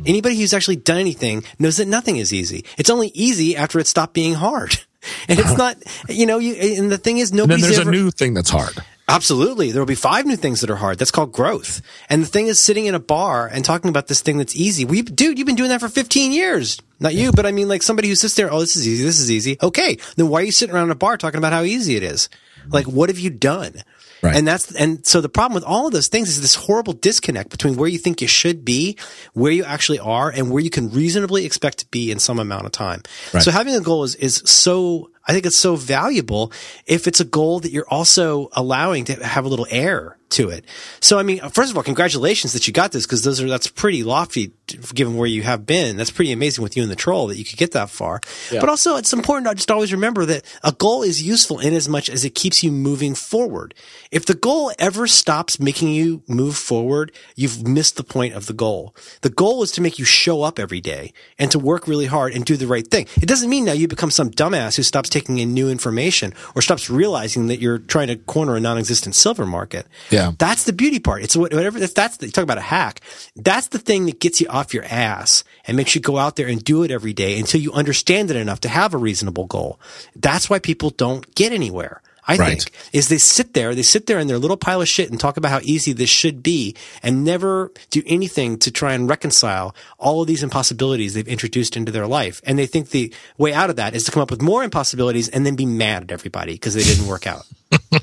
[0.06, 2.66] Anybody who's actually done anything knows that nothing is easy.
[2.78, 4.78] It's only easy after it stopped being hard.
[5.30, 5.78] And it's not,
[6.10, 8.34] you know, you, and the thing is, And then nobody's there's ever, a new thing
[8.34, 8.84] that's hard.
[9.08, 9.72] Absolutely.
[9.72, 11.00] There will be five new things that are hard.
[11.00, 11.82] That's called growth.
[12.10, 14.84] And the thing is sitting in a bar and talking about this thing that's easy.
[14.84, 16.82] We, dude, you've been doing that for 15 years.
[17.00, 19.06] Not you, but I mean like somebody who sits there, oh, this is easy.
[19.06, 19.58] This is easy.
[19.64, 19.98] Okay.
[20.18, 22.28] Then why are you sitting around a bar talking about how easy it is?
[22.68, 23.76] Like, what have you done?
[24.22, 24.36] Right.
[24.36, 27.50] And that's, and so the problem with all of those things is this horrible disconnect
[27.50, 28.98] between where you think you should be,
[29.34, 32.66] where you actually are, and where you can reasonably expect to be in some amount
[32.66, 33.02] of time.
[33.34, 33.44] Right.
[33.44, 36.52] So having a goal is, is so, I think it's so valuable
[36.88, 40.66] if it's a goal that you're also allowing to have a little air to it.
[41.00, 43.68] So, I mean, first of all, congratulations that you got this because those are, that's
[43.68, 44.52] pretty lofty
[44.94, 45.98] given where you have been.
[45.98, 48.22] That's pretty amazing with you and the troll that you could get that far.
[48.52, 48.60] Yeah.
[48.60, 51.90] But also it's important to just always remember that a goal is useful in as
[51.90, 53.74] much as it keeps you moving forward.
[54.12, 58.54] If the goal ever stops making you move forward, you've missed the point of the
[58.54, 58.96] goal.
[59.22, 62.34] The goal is to make you show up every day and to work really hard
[62.34, 63.08] and do the right thing.
[63.20, 66.62] It doesn't mean now you become some dumbass who stops taking in new information or
[66.62, 69.88] stops realizing that you're trying to corner a non-existent silver market.
[70.10, 70.32] Yeah.
[70.38, 71.24] That's the beauty part.
[71.24, 73.02] It's whatever, that's the, you talk about a hack.
[73.36, 76.48] That's the thing that gets you off your ass and makes you go out there
[76.48, 79.80] and do it every day until you understand it enough to have a reasonable goal.
[80.16, 82.02] That's why people don't get anywhere.
[82.30, 82.62] I Right.
[82.62, 85.20] think is they sit there, they sit there in their little pile of shit and
[85.20, 89.74] talk about how easy this should be and never do anything to try and reconcile
[89.98, 92.40] all of these impossibilities they've introduced into their life.
[92.46, 95.28] And they think the way out of that is to come up with more impossibilities
[95.28, 97.48] and then be mad at everybody because they didn't work out.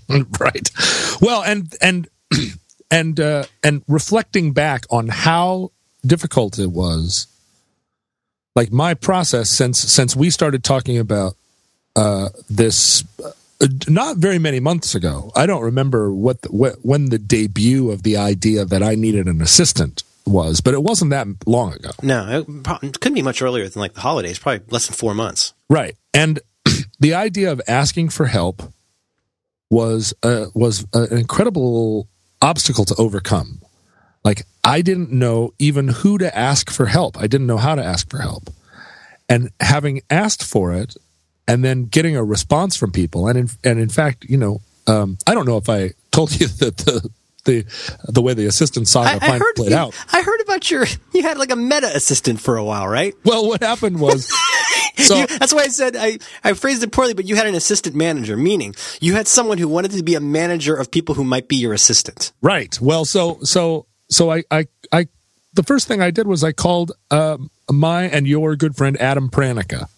[0.41, 0.71] right.
[1.21, 2.09] Well, and and
[2.91, 5.71] and uh, and reflecting back on how
[6.05, 7.29] difficult it was,
[8.57, 11.37] like my process since since we started talking about
[11.95, 13.05] uh, this.
[13.25, 13.31] Uh,
[13.89, 18.03] not very many months ago, I don't remember what, the, what when the debut of
[18.03, 21.91] the idea that I needed an assistant was, but it wasn't that long ago.
[22.03, 25.55] No, it, couldn't be much earlier than like the holidays, probably less than four months.
[25.69, 25.97] Right.
[26.13, 26.41] And
[27.01, 28.63] the idea of asking for help
[29.71, 32.09] was uh, was an incredible
[32.43, 33.61] obstacle to overcome.
[34.25, 37.17] Like I didn't know even who to ask for help.
[37.19, 38.51] I didn't know how to ask for help.
[39.29, 40.97] And having asked for it
[41.49, 45.19] and then getting a response from people and in, and in fact, you know, um,
[45.27, 47.11] I don't know if I told you that the
[47.45, 47.65] the
[48.09, 49.95] the way the assistant saga I, I heard played you, out.
[50.13, 50.85] I heard about your
[51.15, 53.15] you had like a meta assistant for a while, right?
[53.25, 54.27] Well, what happened was
[54.97, 57.55] so You- that's why I said I, I phrased it poorly, but you had an
[57.55, 61.23] assistant manager, meaning you had someone who wanted to be a manager of people who
[61.25, 62.33] might be your assistant.
[62.43, 62.77] Right.
[62.81, 65.07] Well, so so so I I I
[65.55, 69.31] the first thing I did was I called um, my and your good friend Adam
[69.31, 69.89] Pranica,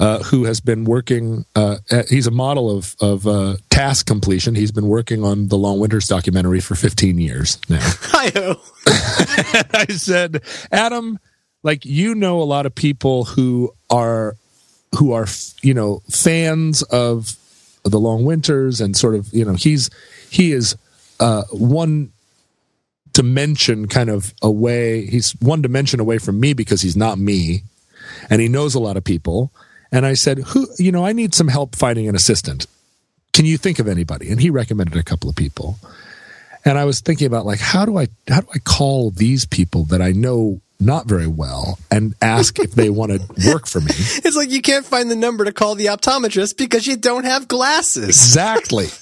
[0.00, 1.44] uh, who has been working.
[1.54, 4.54] Uh, at- he's a model of of uh, task completion.
[4.54, 7.78] He's been working on the Long Winters documentary for 15 years now.
[7.82, 8.56] Hi-ho.
[9.74, 10.42] I said,
[10.72, 11.18] Adam,
[11.62, 14.36] like you know a lot of people who are
[14.98, 15.26] who are
[15.62, 17.36] you know fans of
[17.84, 19.90] the Long Winters and sort of you know he's
[20.30, 20.76] he is
[21.20, 22.10] uh, one
[23.12, 25.04] dimension kind of away.
[25.04, 27.64] He's one dimension away from me because he's not me,
[28.30, 29.52] and he knows a lot of people.
[29.92, 32.66] And I said, who you know, I need some help finding an assistant.
[33.32, 34.30] Can you think of anybody?
[34.30, 35.78] And he recommended a couple of people
[36.64, 39.84] and I was thinking about like how do I how do I call these people
[39.84, 43.90] that I know not very well and ask if they want to work for me?
[43.90, 47.48] It's like you can't find the number to call the optometrist because you don't have
[47.48, 48.08] glasses.
[48.08, 48.88] Exactly.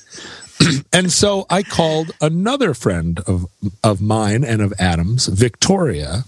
[0.93, 3.47] and so I called another friend of
[3.83, 6.25] of mine and of Adam's, Victoria,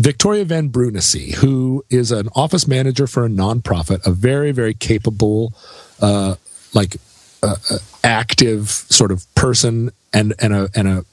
[0.00, 5.52] Victoria Van Brunesse, who is an office manager for a nonprofit, a very very capable,
[6.00, 6.36] uh,
[6.72, 6.96] like
[7.42, 11.04] uh, uh, active sort of person, and and a and a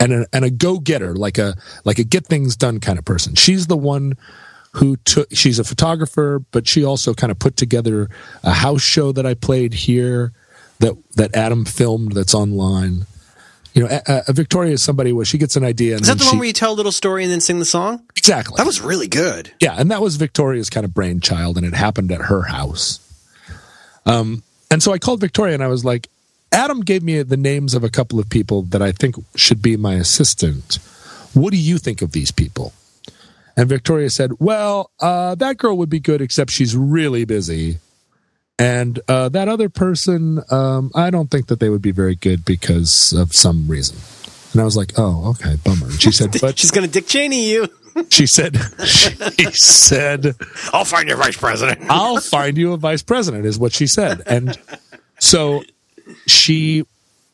[0.00, 3.04] and a, and a go getter, like a like a get things done kind of
[3.04, 3.34] person.
[3.34, 4.16] She's the one
[4.72, 5.28] who took.
[5.32, 8.08] She's a photographer, but she also kind of put together
[8.42, 10.32] a house show that I played here
[10.78, 13.04] that that Adam filmed that's online.
[13.74, 15.92] You know, uh, uh, Victoria is somebody where she gets an idea.
[15.94, 17.58] And Is that the she, one where you tell a little story and then sing
[17.60, 18.02] the song?
[18.16, 18.54] exactly?
[18.56, 19.52] That was really good.
[19.60, 22.98] yeah, and that was Victoria's kind of brainchild, and it happened at her house.
[24.06, 26.08] Um, and so I called Victoria, and I was like,
[26.52, 29.76] Adam gave me the names of a couple of people that I think should be
[29.76, 30.78] my assistant.
[31.32, 32.72] What do you think of these people?
[33.56, 37.78] And Victoria said, Well, uh, that girl would be good, except she's really busy.
[38.60, 42.44] And uh, that other person, um, I don't think that they would be very good
[42.44, 43.96] because of some reason.
[44.52, 45.86] And I was like, oh, okay, bummer.
[45.86, 47.68] And she said, but she's going to Dick Cheney you.
[48.10, 50.36] she said, she said,
[50.74, 51.80] I'll find your vice president.
[51.90, 54.22] I'll find you a vice president, is what she said.
[54.26, 54.58] And
[55.18, 55.62] so
[56.26, 56.84] she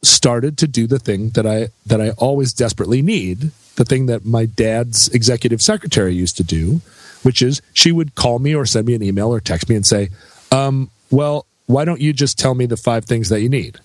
[0.03, 4.25] started to do the thing that I that I always desperately need, the thing that
[4.25, 6.81] my dad's executive secretary used to do,
[7.25, 9.85] which is she would call me or send me an email or text me and
[9.85, 10.11] say,
[10.53, 13.79] um, "Well, why don't you just tell me the five things that you need?"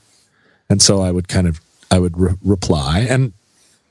[0.69, 1.59] And so I would kind of
[1.89, 3.33] I would re- reply, and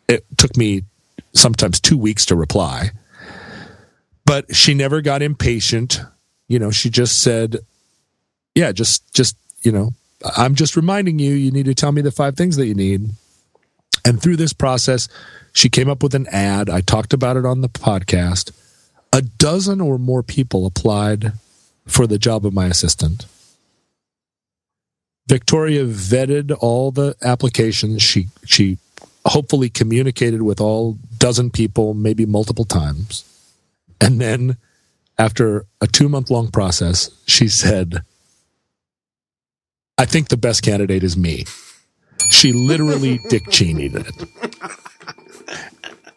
[0.08, 0.84] it took me
[1.32, 2.90] sometimes two weeks to reply.
[4.24, 6.00] But she never got impatient.
[6.48, 7.58] You know, she just said,
[8.54, 9.92] "Yeah, just just you know,
[10.36, 13.10] I'm just reminding you, you need to tell me the five things that you need.
[14.04, 15.08] And through this process,
[15.52, 16.70] she came up with an ad.
[16.70, 18.52] I talked about it on the podcast.
[19.12, 21.32] A dozen or more people applied
[21.90, 23.26] for the job of my assistant.
[25.28, 28.02] Victoria vetted all the applications.
[28.02, 28.78] She she
[29.26, 33.24] hopefully communicated with all dozen people, maybe multiple times.
[34.00, 34.56] And then
[35.18, 38.02] after a 2 month long process, she said,
[39.98, 41.44] I think the best candidate is me.
[42.30, 44.14] She literally Dick Cheneyed it.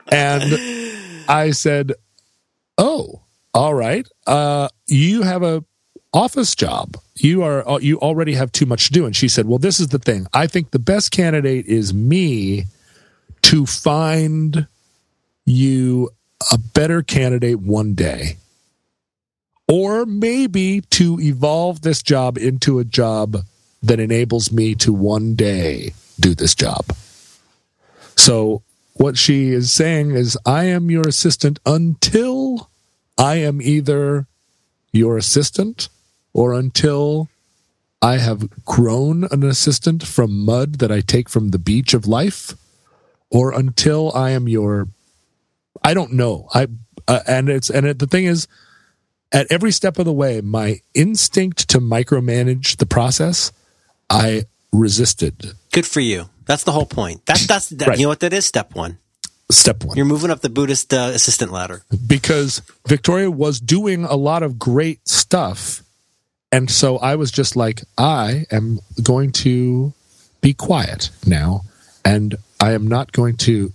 [0.09, 0.43] And
[1.27, 1.93] I said,
[2.77, 3.22] "Oh,
[3.53, 4.07] all right.
[4.25, 5.63] Uh, you have a
[6.13, 6.97] office job.
[7.15, 9.79] You are uh, you already have too much to do." And she said, "Well, this
[9.79, 10.27] is the thing.
[10.33, 12.65] I think the best candidate is me
[13.43, 14.67] to find
[15.45, 16.09] you
[16.51, 18.37] a better candidate one day."
[19.67, 23.37] Or maybe to evolve this job into a job
[23.81, 26.85] that enables me to one day do this job.
[28.15, 28.61] So,
[28.93, 32.69] what she is saying is, I am your assistant until
[33.17, 34.27] I am either
[34.91, 35.89] your assistant
[36.33, 37.29] or until
[38.01, 42.53] I have grown an assistant from mud that I take from the beach of life
[43.29, 44.87] or until I am your
[45.83, 46.47] I don't know.
[46.53, 46.67] I
[47.07, 48.47] uh, and it's and it, the thing is
[49.31, 53.51] at every step of the way my instinct to micromanage the process
[54.09, 55.53] I resisted.
[55.71, 56.29] Good for you.
[56.45, 57.25] That's the whole point.
[57.25, 57.97] That's that's that, right.
[57.97, 58.45] you know what that is.
[58.45, 58.99] Step one.
[59.51, 59.95] Step one.
[59.97, 64.57] You're moving up the Buddhist uh, assistant ladder because Victoria was doing a lot of
[64.57, 65.83] great stuff,
[66.51, 69.93] and so I was just like, I am going to
[70.41, 71.61] be quiet now,
[72.03, 73.71] and I am not going to.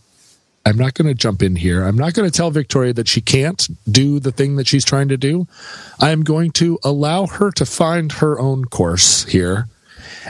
[0.66, 1.82] I'm not going to jump in here.
[1.82, 5.08] I'm not going to tell Victoria that she can't do the thing that she's trying
[5.08, 5.46] to do.
[5.98, 9.66] I am going to allow her to find her own course here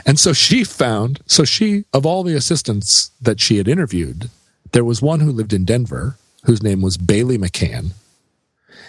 [0.05, 4.29] and so she found, so she, of all the assistants that she had interviewed,
[4.71, 7.91] there was one who lived in Denver whose name was Bailey McCann.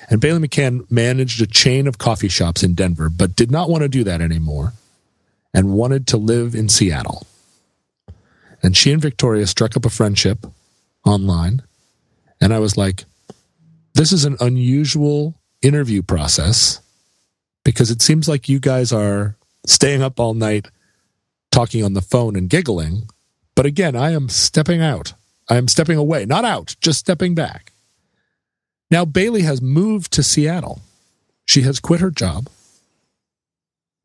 [0.09, 3.83] And Bailey McCann managed a chain of coffee shops in Denver, but did not want
[3.83, 4.73] to do that anymore
[5.55, 7.27] and wanted to live in Seattle.
[8.63, 10.47] And she and Victoria struck up a friendship
[11.05, 11.63] online.
[12.41, 13.05] And I was like,
[13.95, 16.81] this is an unusual interview process
[17.65, 20.69] because it seems like you guys are staying up all night
[21.51, 23.09] talking on the phone and giggling.
[23.55, 25.15] But again, I am stepping out.
[25.51, 27.73] I am stepping away, not out, just stepping back.
[28.91, 30.81] Now, Bailey has moved to Seattle.
[31.45, 32.49] She has quit her job,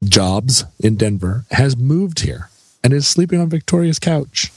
[0.04, 2.50] jobs in Denver, has moved here,
[2.84, 4.52] and is sleeping on Victoria's couch.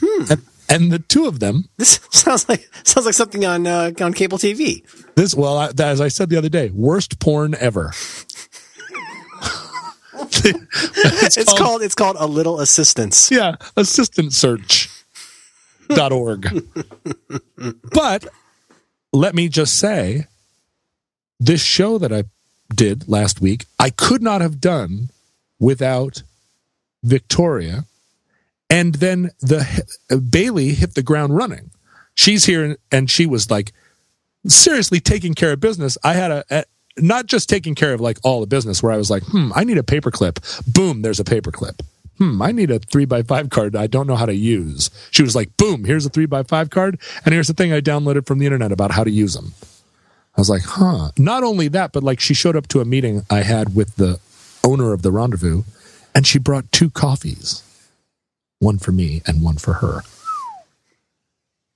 [0.00, 0.24] Hmm.
[0.32, 1.68] And, and the two of them.
[1.76, 4.82] This sounds like sounds like something on uh, on cable TV.
[5.14, 7.92] This, well, I, as I said the other day, worst porn ever.
[10.12, 13.30] it's, it's called, called, it's called a little assistance.
[13.30, 14.90] Yeah, assistant search.
[16.12, 16.46] Org.
[17.92, 18.26] but
[19.12, 20.26] let me just say
[21.38, 22.24] this show that I
[22.74, 25.10] did last week, I could not have done
[25.58, 26.22] without
[27.02, 27.84] Victoria.
[28.68, 29.84] And then the
[30.30, 31.70] Bailey hit the ground running.
[32.14, 33.72] She's here and she was like
[34.46, 35.96] seriously taking care of business.
[36.02, 36.64] I had a, a
[36.98, 39.64] not just taking care of like all the business where I was like, hmm, I
[39.64, 40.72] need a paperclip.
[40.72, 41.80] Boom, there's a paperclip.
[42.18, 44.90] Hmm, I need a three by five card I don't know how to use.
[45.10, 46.98] She was like, boom, here's a three by five card.
[47.24, 49.52] And here's the thing I downloaded from the internet about how to use them.
[50.36, 51.10] I was like, huh.
[51.18, 54.20] Not only that, but like she showed up to a meeting I had with the
[54.64, 55.62] owner of the rendezvous
[56.14, 57.62] and she brought two coffees,
[58.58, 60.02] one for me and one for her.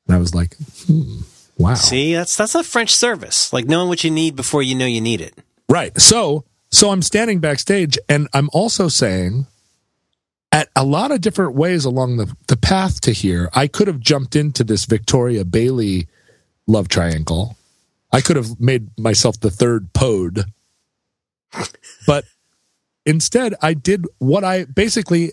[0.06, 1.20] And I was like, hmm.
[1.58, 1.74] Wow.
[1.74, 3.52] See, that's that's a French service.
[3.52, 5.34] Like knowing what you need before you know you need it.
[5.68, 5.98] Right.
[6.00, 9.46] So so I'm standing backstage and I'm also saying
[10.52, 14.00] at a lot of different ways along the, the path to here, I could have
[14.00, 16.08] jumped into this Victoria Bailey
[16.66, 17.56] love triangle.
[18.12, 20.44] I could have made myself the third pod.
[22.06, 22.24] But
[23.06, 25.32] instead I did what I basically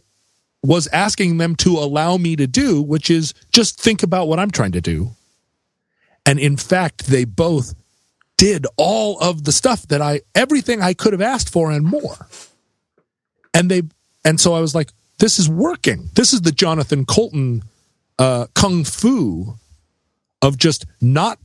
[0.63, 4.51] was asking them to allow me to do, which is just think about what I'm
[4.51, 5.11] trying to do.
[6.25, 7.73] And in fact, they both
[8.37, 12.27] did all of the stuff that I, everything I could have asked for and more.
[13.53, 13.83] And they,
[14.25, 16.09] and so I was like, this is working.
[16.13, 17.63] This is the Jonathan Coulton
[18.19, 19.55] uh, kung fu
[20.41, 21.39] of just not,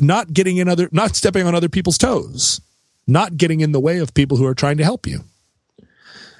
[0.00, 2.60] not getting in other, not stepping on other people's toes,
[3.06, 5.20] not getting in the way of people who are trying to help you.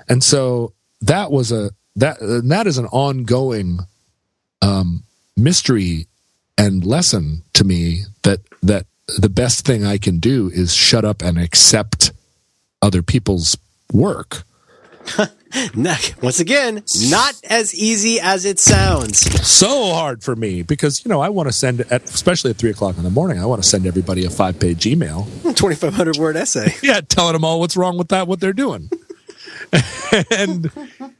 [0.08, 0.72] And so
[1.02, 3.80] that was a that that is an ongoing
[4.62, 5.02] um,
[5.36, 6.06] mystery
[6.56, 8.86] and lesson to me that that
[9.18, 12.12] the best thing I can do is shut up and accept
[12.82, 13.56] other people's
[13.92, 14.44] work.
[16.22, 19.20] Once again, not as easy as it sounds.
[19.46, 22.70] So hard for me because you know I want to send at especially at three
[22.70, 23.40] o'clock in the morning.
[23.40, 26.74] I want to send everybody a five page email, twenty five hundred word essay.
[26.82, 28.90] Yeah, telling them all what's wrong with that, what they're doing.
[30.30, 30.70] and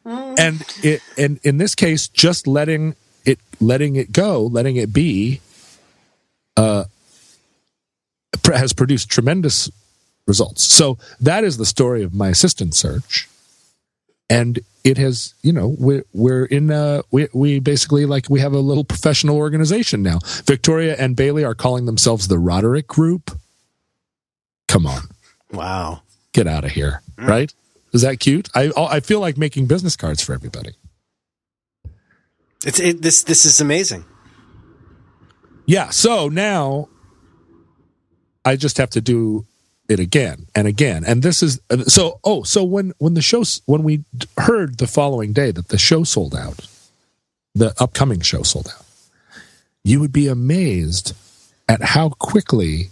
[0.04, 5.40] and it and in this case just letting it letting it go letting it be
[6.56, 6.84] uh
[8.44, 9.68] has produced tremendous
[10.28, 13.28] results so that is the story of my assistant search
[14.28, 18.52] and it has you know we're, we're in uh we, we basically like we have
[18.52, 23.38] a little professional organization now victoria and bailey are calling themselves the roderick group
[24.68, 25.02] come on
[25.52, 26.02] wow
[26.32, 27.54] get out of here right
[27.96, 28.50] is that cute?
[28.54, 30.72] I I feel like making business cards for everybody.
[32.64, 34.04] It's it, this this is amazing.
[35.64, 35.88] Yeah.
[35.88, 36.88] So now
[38.44, 39.46] I just have to do
[39.88, 41.04] it again and again.
[41.04, 42.20] And this is so.
[42.24, 44.04] Oh, so when when the show when we
[44.38, 46.66] heard the following day that the show sold out,
[47.54, 48.84] the upcoming show sold out,
[49.84, 51.14] you would be amazed
[51.68, 52.90] at how quickly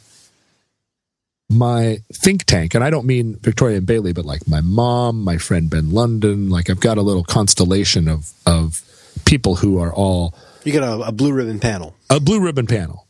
[1.50, 5.36] my think tank, and I don't mean Victoria and Bailey, but like my mom, my
[5.36, 8.82] friend Ben London, like I've got a little constellation of of
[9.24, 10.34] people who are all
[10.64, 13.06] you got a, a blue ribbon panel, a blue ribbon panel,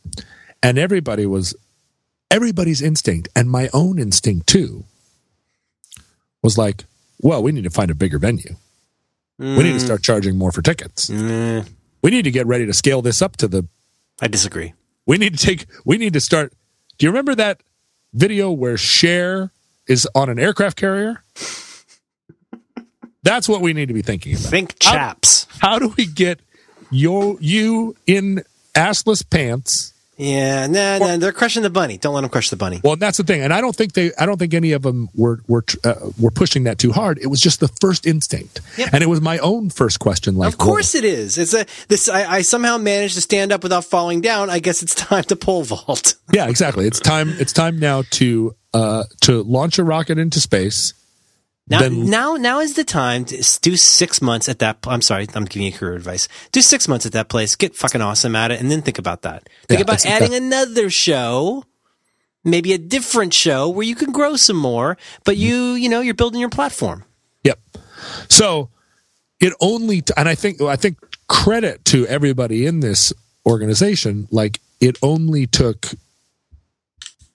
[0.61, 1.55] and everybody was
[2.31, 4.85] everybody's instinct, and my own instinct too,
[6.41, 6.85] was like,
[7.21, 8.55] well, we need to find a bigger venue.
[9.39, 9.57] Mm.
[9.57, 11.09] We need to start charging more for tickets.
[11.09, 11.67] Mm.
[12.01, 13.67] We need to get ready to scale this up to the.
[14.21, 14.73] I disagree.
[15.05, 15.65] We need to take.
[15.83, 16.53] We need to start.
[16.97, 17.61] Do you remember that
[18.13, 19.51] video where Cher
[19.87, 21.23] is on an aircraft carrier?
[23.23, 24.49] That's what we need to be thinking about.
[24.49, 25.47] Think chaps.
[25.59, 26.39] How, how do we get
[26.91, 28.43] your you in
[28.75, 29.93] assless pants?
[30.17, 31.97] Yeah, no, nah, nah, they're crushing the bunny.
[31.97, 32.79] Don't let them crush the bunny.
[32.81, 35.09] Well, that's the thing, and I don't think they, I don't think any of them
[35.13, 37.17] were were uh, were pushing that too hard.
[37.17, 38.93] It was just the first instinct, yep.
[38.93, 40.37] and it was my own first question.
[40.37, 41.37] Like, of course it is.
[41.37, 42.07] It's a this.
[42.07, 44.49] I, I, somehow managed to stand up without falling down.
[44.49, 46.15] I guess it's time to pole vault.
[46.31, 46.87] yeah, exactly.
[46.87, 47.29] It's time.
[47.37, 50.93] It's time now to uh to launch a rocket into space
[51.67, 54.77] now, then, now, now is the time to do six months at that.
[54.85, 56.27] I'm sorry, I'm giving you career advice.
[56.51, 59.23] Do six months at that place, get fucking awesome at it, and then think about
[59.23, 59.49] that.
[59.67, 61.63] Think yeah, about adding another show,
[62.43, 66.13] maybe a different show where you can grow some more, but you, you know, you're
[66.13, 67.03] building your platform.
[67.43, 67.59] Yep.
[68.29, 68.69] So
[69.39, 73.11] it only, t- and I think, I think credit to everybody in this
[73.43, 74.27] organization.
[74.29, 75.87] Like it only took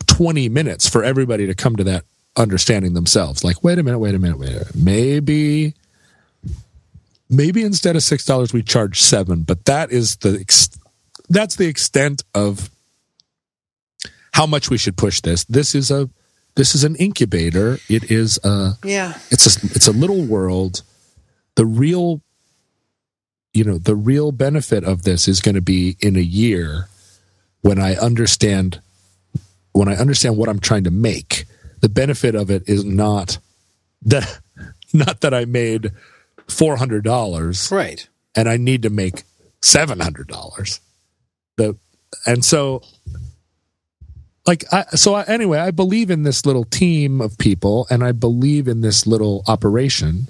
[0.07, 2.05] 20 minutes for everybody to come to that
[2.41, 3.45] understanding themselves.
[3.45, 4.74] Like, wait a minute, wait a minute, wait a minute.
[4.74, 5.74] Maybe,
[7.28, 9.43] maybe instead of six dollars, we charge seven.
[9.43, 10.45] But that is the
[11.28, 12.70] that's the extent of
[14.32, 15.45] how much we should push this.
[15.45, 16.09] This is a
[16.57, 17.78] this is an incubator.
[17.88, 19.18] It is a yeah.
[19.30, 20.82] It's a it's a little world.
[21.57, 22.22] The real,
[23.53, 26.88] you know, the real benefit of this is going to be in a year
[27.61, 28.80] when I understand
[29.72, 31.45] when I understand what I'm trying to make
[31.81, 33.39] the benefit of it is not
[34.03, 34.41] that
[34.93, 35.93] not that I made
[36.49, 38.07] four hundred dollars, right?
[38.35, 39.24] And I need to make
[39.62, 40.81] seven hundred dollars.
[41.57, 41.76] The
[42.26, 42.83] and so
[44.47, 48.12] like I, so I, anyway i believe in this little team of people and i
[48.12, 50.28] believe in this little operation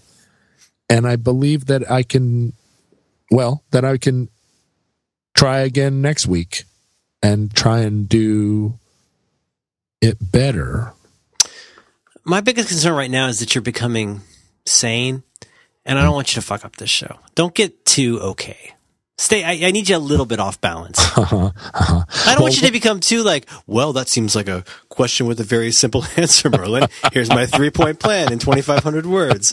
[0.88, 2.52] and i believe that i can
[3.30, 4.28] well that i can
[5.34, 6.64] try again next week
[7.22, 8.78] and try and do
[10.00, 10.92] it better
[12.24, 14.22] my biggest concern right now is that you're becoming
[14.66, 15.22] sane,
[15.84, 17.18] and I don't want you to fuck up this show.
[17.34, 18.74] Don't get too okay.
[19.20, 19.44] Stay.
[19.44, 20.98] I, I need you a little bit off balance.
[21.20, 22.04] Uh-huh, uh-huh.
[22.08, 23.46] I don't well, want you to become too like.
[23.66, 26.88] Well, that seems like a question with a very simple answer, Merlin.
[27.12, 29.52] Here's my three point plan in 2,500 words.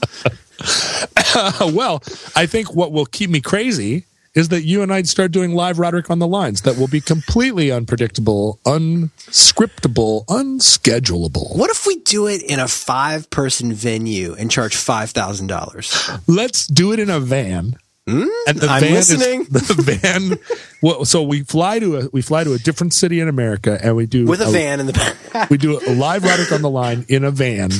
[1.35, 2.01] Uh, well,
[2.35, 4.05] I think what will keep me crazy
[4.37, 7.01] is that you and I start doing live Roderick on the lines that will be
[7.01, 11.57] completely unpredictable, unscriptable, unschedulable.
[11.57, 16.11] What if we do it in a five person venue and charge five thousand dollars?
[16.27, 17.77] Let's do it in a van.
[18.07, 19.41] Mm, and the I'm van listening.
[19.41, 20.37] Is, the van.
[20.83, 23.95] Well, so we fly to a we fly to a different city in America, and
[23.95, 25.49] we do With a van in the back.
[25.49, 27.71] we do a live Roderick on the line in a van,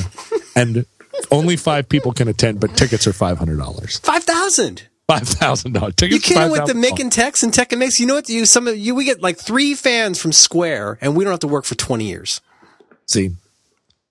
[0.56, 0.88] and
[1.30, 4.00] only five people can attend, but tickets are five hundred dollars.
[4.00, 4.88] Five thousand.
[5.08, 6.30] Five thousand dollars tickets.
[6.30, 6.84] You can't with the $5,000.
[6.84, 8.00] Mick and Tex and Tech and Mix.
[8.00, 8.28] You know what?
[8.28, 11.40] You some of you we get like three fans from Square, and we don't have
[11.42, 12.42] to work for twenty years.
[13.06, 13.32] See,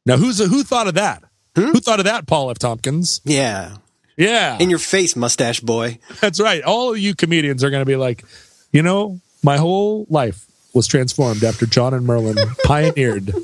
[0.06, 1.22] now who's who thought of that?
[1.54, 1.66] Hmm?
[1.72, 2.58] Who thought of that, Paul F.
[2.58, 3.20] Tompkins?
[3.24, 3.76] Yeah,
[4.16, 5.98] Yeah, in your face, mustache boy.
[6.20, 6.62] that's right.
[6.62, 8.24] All of you comedians are going to be like,
[8.72, 13.34] you know, my whole life was transformed after John and Merlin pioneered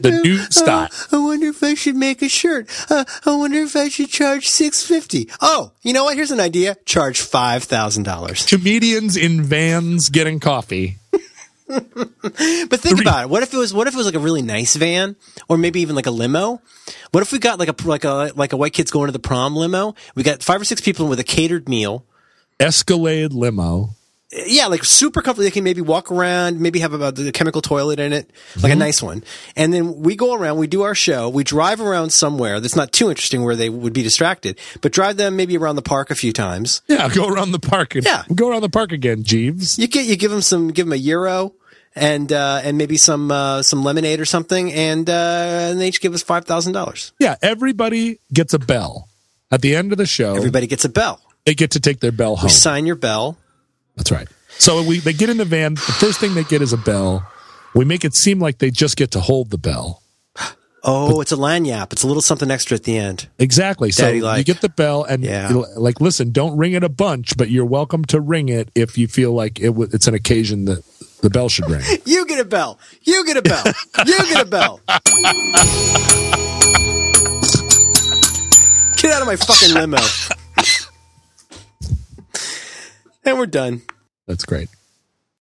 [0.00, 0.88] the new style.
[1.12, 2.68] I wonder if I should make a shirt.
[2.90, 5.28] Uh, I wonder if I should charge six fifty.
[5.40, 6.16] Oh, you know what?
[6.16, 6.76] Here's an idea.
[6.84, 8.46] Charge five thousand dollars.
[8.46, 10.98] Comedians in vans getting coffee.
[11.68, 13.28] But think about it.
[13.28, 13.74] What if it was?
[13.74, 15.16] What if it was like a really nice van,
[15.48, 16.60] or maybe even like a limo?
[17.10, 19.18] What if we got like a like a like a white kids going to the
[19.18, 19.94] prom limo?
[20.14, 22.04] We got five or six people with a catered meal.
[22.60, 23.90] Escalade limo.
[24.32, 25.44] Yeah, like super comfortable.
[25.44, 28.28] They can maybe walk around, maybe have about the chemical toilet in it,
[28.60, 29.22] like a nice one.
[29.54, 32.90] And then we go around, we do our show, we drive around somewhere that's not
[32.92, 36.16] too interesting where they would be distracted, but drive them maybe around the park a
[36.16, 36.82] few times.
[36.88, 37.94] Yeah, go around the park.
[37.94, 38.24] And, Yeah.
[38.34, 39.78] go around the park again, Jeeves.
[39.78, 41.54] You get you give them some, give them a euro
[41.94, 46.00] and uh, and maybe some uh, some lemonade or something, and uh, and they each
[46.00, 47.12] give us five thousand dollars.
[47.20, 49.08] Yeah, everybody gets a bell
[49.52, 50.34] at the end of the show.
[50.34, 51.20] Everybody gets a bell.
[51.44, 52.50] they get to take their bell home.
[52.50, 53.38] Sign your bell.
[53.96, 54.28] That's right.
[54.58, 55.74] So we they get in the van.
[55.74, 57.26] The first thing they get is a bell.
[57.74, 60.02] We make it seem like they just get to hold the bell.
[60.88, 61.92] Oh, it's a lagniappe.
[61.92, 63.26] It's a little something extra at the end.
[63.40, 63.90] Exactly.
[63.90, 65.48] So Daddy you get the bell, and Yeah.
[65.76, 69.08] like, listen, don't ring it a bunch, but you're welcome to ring it if you
[69.08, 70.84] feel like it w- it's an occasion that
[71.22, 71.82] the bell should ring.
[72.04, 72.78] You get a bell.
[73.02, 73.64] You get a bell.
[74.06, 74.80] you get a bell.
[78.96, 79.98] Get out of my fucking limo.
[83.26, 83.82] and we're done.
[84.26, 84.68] That's great.